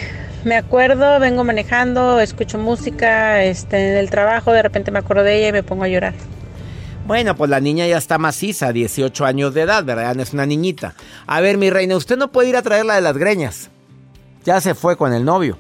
me 0.46 0.56
acuerdo, 0.56 1.20
vengo 1.20 1.44
manejando, 1.44 2.20
escucho 2.20 2.58
música, 2.58 3.44
este, 3.44 3.92
en 3.92 3.98
el 3.98 4.10
trabajo, 4.10 4.52
de 4.54 4.62
repente 4.62 4.92
me 4.92 5.00
acuerdo 5.00 5.24
de 5.24 5.38
ella 5.38 5.48
y 5.50 5.52
me 5.52 5.64
pongo 5.64 5.84
a 5.84 5.88
llorar. 5.88 6.14
Bueno, 7.06 7.36
pues 7.36 7.50
la 7.50 7.60
niña 7.60 7.88
ya 7.88 7.98
está 7.98 8.18
maciza, 8.20 8.72
18 8.72 9.26
años 9.26 9.54
de 9.54 9.62
edad, 9.62 9.84
¿verdad? 9.84 10.16
No 10.16 10.22
es 10.22 10.32
una 10.32 10.46
niñita. 10.46 10.94
A 11.26 11.42
ver, 11.42 11.58
mi 11.58 11.70
reina, 11.70 11.98
usted 11.98 12.18
no 12.18 12.32
puede 12.32 12.50
ir 12.50 12.56
a 12.56 12.62
traerla 12.62 12.96
de 12.96 13.02
las 13.02 13.18
greñas. 13.18 13.72
Ya 14.46 14.62
se 14.62 14.76
fue 14.76 14.96
con 14.96 15.12
el 15.12 15.26
novio. 15.26 15.58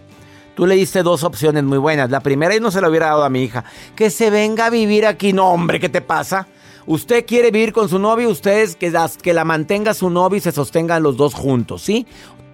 Tú 0.55 0.67
le 0.67 0.75
diste 0.75 1.03
dos 1.03 1.23
opciones 1.23 1.63
muy 1.63 1.77
buenas. 1.77 2.09
La 2.09 2.19
primera 2.19 2.55
y 2.55 2.59
no 2.59 2.69
se 2.69 2.81
la 2.81 2.89
hubiera 2.89 3.07
dado 3.07 3.23
a 3.23 3.29
mi 3.29 3.43
hija. 3.43 3.63
Que 3.95 4.09
se 4.09 4.29
venga 4.29 4.67
a 4.67 4.69
vivir 4.69 5.05
aquí. 5.05 5.33
No, 5.33 5.49
hombre, 5.49 5.79
¿qué 5.79 5.89
te 5.89 6.01
pasa? 6.01 6.47
Usted 6.85 7.25
quiere 7.25 7.51
vivir 7.51 7.73
con 7.73 7.89
su 7.89 7.99
novio, 7.99 8.29
ustedes 8.29 8.75
que, 8.75 8.93
que 9.21 9.33
la 9.33 9.45
mantenga 9.45 9.93
su 9.93 10.09
novio 10.09 10.37
y 10.37 10.41
se 10.41 10.51
sostengan 10.51 11.03
los 11.03 11.17
dos 11.17 11.33
juntos, 11.33 11.81
¿sí? 11.81 12.07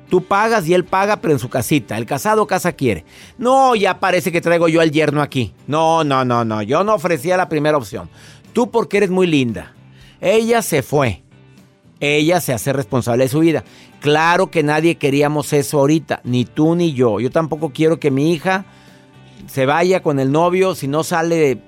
Tú 0.10 0.24
pagas 0.24 0.68
y 0.68 0.74
él 0.74 0.86
paga, 0.86 1.18
pero 1.18 1.34
en 1.34 1.40
su 1.40 1.50
casita. 1.50 1.98
El 1.98 2.06
casado 2.06 2.46
casa 2.46 2.74
quiere. 2.74 3.06
No, 3.38 3.76
ya 3.76 4.00
parece 4.00 4.32
que 4.32 4.42
traigo 4.42 4.68
yo 4.68 4.82
al 4.82 4.92
yerno 4.92 5.22
aquí. 5.22 5.54
No, 5.68 6.04
no, 6.04 6.24
no, 6.24 6.46
no. 6.46 6.62
Yo 6.62 6.84
no 6.84 6.94
ofrecía 6.94 7.38
la 7.38 7.50
primera 7.50 7.78
opción. 7.78 8.10
Tú 8.54 8.70
porque 8.70 8.98
eres 8.98 9.10
muy 9.10 9.26
linda. 9.26 9.74
Ella 10.22 10.62
se 10.62 10.84
fue. 10.84 11.24
Ella 12.00 12.40
se 12.40 12.54
hace 12.54 12.72
responsable 12.72 13.24
de 13.24 13.30
su 13.30 13.40
vida. 13.40 13.64
Claro 14.00 14.52
que 14.52 14.62
nadie 14.62 14.96
queríamos 14.96 15.54
eso 15.54 15.80
ahorita, 15.80 16.22
ni 16.24 16.46
tú 16.46 16.76
ni 16.76 16.94
yo. 16.94 17.20
Yo 17.20 17.32
tampoco 17.32 17.72
quiero 17.72 18.00
que 18.00 18.12
mi 18.12 18.32
hija 18.32 18.66
se 19.48 19.66
vaya 19.66 20.02
con 20.02 20.20
el 20.20 20.32
novio 20.32 20.76
si 20.76 20.88
no 20.88 21.04
sale 21.04 21.60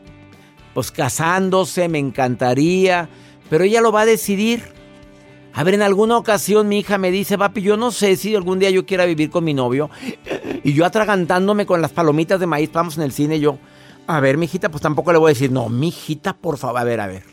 pues 0.77 0.91
casándose, 0.91 1.89
me 1.89 1.97
encantaría, 1.97 3.09
pero 3.49 3.63
ella 3.63 3.81
lo 3.81 3.91
va 3.91 4.01
a 4.01 4.05
decidir. 4.05 4.61
A 5.51 5.63
ver, 5.63 5.73
en 5.73 5.81
alguna 5.81 6.15
ocasión 6.17 6.67
mi 6.67 6.77
hija 6.77 6.99
me 6.99 7.09
dice, 7.09 7.35
papi, 7.35 7.63
yo 7.63 7.77
no 7.77 7.89
sé 7.89 8.15
si 8.15 8.35
algún 8.35 8.59
día 8.59 8.69
yo 8.69 8.85
quiera 8.85 9.05
vivir 9.05 9.31
con 9.31 9.43
mi 9.43 9.55
novio. 9.55 9.89
Y 10.63 10.73
yo 10.73 10.85
atragantándome 10.85 11.65
con 11.65 11.81
las 11.81 11.93
palomitas 11.93 12.39
de 12.39 12.45
maíz, 12.45 12.71
vamos 12.71 12.95
en 12.95 13.01
el 13.05 13.11
cine, 13.11 13.39
yo, 13.39 13.57
a 14.05 14.19
ver, 14.19 14.37
mi 14.37 14.45
hijita, 14.45 14.69
pues 14.69 14.83
tampoco 14.83 15.11
le 15.11 15.17
voy 15.17 15.31
a 15.31 15.33
decir, 15.33 15.51
no, 15.51 15.67
mi 15.67 15.87
hijita, 15.87 16.37
por 16.37 16.59
favor, 16.59 16.79
a 16.79 16.83
ver, 16.83 17.01
a 17.01 17.07
ver. 17.07 17.23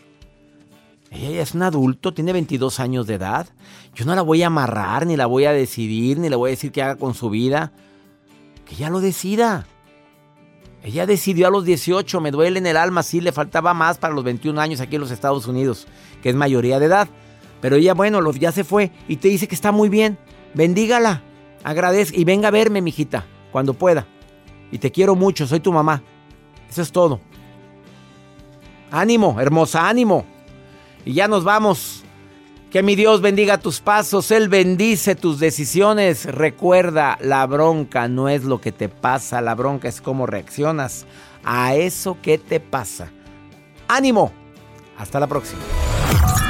Ella 1.10 1.42
es 1.42 1.52
un 1.52 1.64
adulto, 1.64 2.14
tiene 2.14 2.32
22 2.32 2.80
años 2.80 3.06
de 3.06 3.16
edad. 3.16 3.46
Yo 3.94 4.06
no 4.06 4.14
la 4.14 4.22
voy 4.22 4.42
a 4.42 4.46
amarrar, 4.46 5.04
ni 5.04 5.18
la 5.18 5.26
voy 5.26 5.44
a 5.44 5.52
decidir, 5.52 6.18
ni 6.18 6.30
le 6.30 6.36
voy 6.36 6.48
a 6.48 6.52
decir 6.52 6.72
qué 6.72 6.80
haga 6.80 6.96
con 6.96 7.12
su 7.12 7.28
vida. 7.28 7.72
Que 8.64 8.76
ella 8.76 8.88
lo 8.88 9.00
decida. 9.00 9.66
Ella 10.84 11.06
decidió 11.06 11.46
a 11.46 11.50
los 11.50 11.64
18, 11.64 12.20
me 12.20 12.30
duele 12.30 12.58
en 12.58 12.66
el 12.66 12.76
alma, 12.76 13.02
sí, 13.02 13.22
le 13.22 13.32
faltaba 13.32 13.72
más 13.72 13.96
para 13.96 14.12
los 14.12 14.22
21 14.22 14.60
años 14.60 14.82
aquí 14.82 14.96
en 14.96 15.00
los 15.00 15.10
Estados 15.10 15.46
Unidos, 15.46 15.86
que 16.22 16.28
es 16.28 16.36
mayoría 16.36 16.78
de 16.78 16.84
edad. 16.84 17.08
Pero 17.62 17.76
ella, 17.76 17.94
bueno, 17.94 18.20
ya 18.32 18.52
se 18.52 18.64
fue 18.64 18.92
y 19.08 19.16
te 19.16 19.28
dice 19.28 19.48
que 19.48 19.54
está 19.54 19.72
muy 19.72 19.88
bien. 19.88 20.18
Bendígala, 20.52 21.22
agradezca 21.64 22.18
y 22.18 22.24
venga 22.24 22.48
a 22.48 22.50
verme, 22.50 22.82
mijita, 22.82 23.24
cuando 23.50 23.72
pueda. 23.72 24.06
Y 24.70 24.76
te 24.76 24.92
quiero 24.92 25.14
mucho, 25.14 25.46
soy 25.46 25.60
tu 25.60 25.72
mamá. 25.72 26.02
Eso 26.68 26.82
es 26.82 26.92
todo. 26.92 27.18
Ánimo, 28.90 29.40
hermosa, 29.40 29.88
ánimo. 29.88 30.26
Y 31.06 31.14
ya 31.14 31.28
nos 31.28 31.44
vamos. 31.44 32.03
Que 32.74 32.82
mi 32.82 32.96
Dios 32.96 33.20
bendiga 33.20 33.58
tus 33.58 33.78
pasos, 33.78 34.32
Él 34.32 34.48
bendice 34.48 35.14
tus 35.14 35.38
decisiones. 35.38 36.24
Recuerda, 36.24 37.16
la 37.20 37.46
bronca 37.46 38.08
no 38.08 38.28
es 38.28 38.42
lo 38.42 38.60
que 38.60 38.72
te 38.72 38.88
pasa, 38.88 39.40
la 39.40 39.54
bronca 39.54 39.86
es 39.86 40.00
cómo 40.00 40.26
reaccionas 40.26 41.06
a 41.44 41.76
eso 41.76 42.16
que 42.20 42.36
te 42.36 42.58
pasa. 42.58 43.12
Ánimo. 43.86 44.32
Hasta 44.98 45.20
la 45.20 45.28
próxima. 45.28 45.60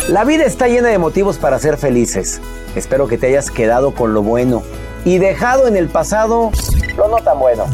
La 0.08 0.24
vida 0.24 0.44
está 0.44 0.66
llena 0.66 0.88
de 0.88 0.96
motivos 0.96 1.36
para 1.36 1.58
ser 1.58 1.76
felices. 1.76 2.40
Espero 2.74 3.06
que 3.06 3.18
te 3.18 3.26
hayas 3.26 3.50
quedado 3.50 3.94
con 3.94 4.14
lo 4.14 4.22
bueno 4.22 4.62
y 5.04 5.18
dejado 5.18 5.68
en 5.68 5.76
el 5.76 5.88
pasado 5.88 6.52
lo 6.96 7.08
no 7.08 7.18
tan 7.18 7.38
bueno. 7.38 7.66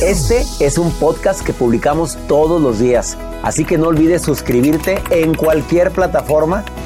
Este 0.00 0.44
es 0.60 0.78
un 0.78 0.92
podcast 0.92 1.44
que 1.44 1.52
publicamos 1.52 2.16
todos 2.28 2.62
los 2.62 2.78
días, 2.78 3.18
así 3.42 3.64
que 3.64 3.78
no 3.78 3.88
olvides 3.88 4.22
suscribirte 4.22 5.02
en 5.10 5.34
cualquier 5.34 5.90
plataforma 5.90 6.64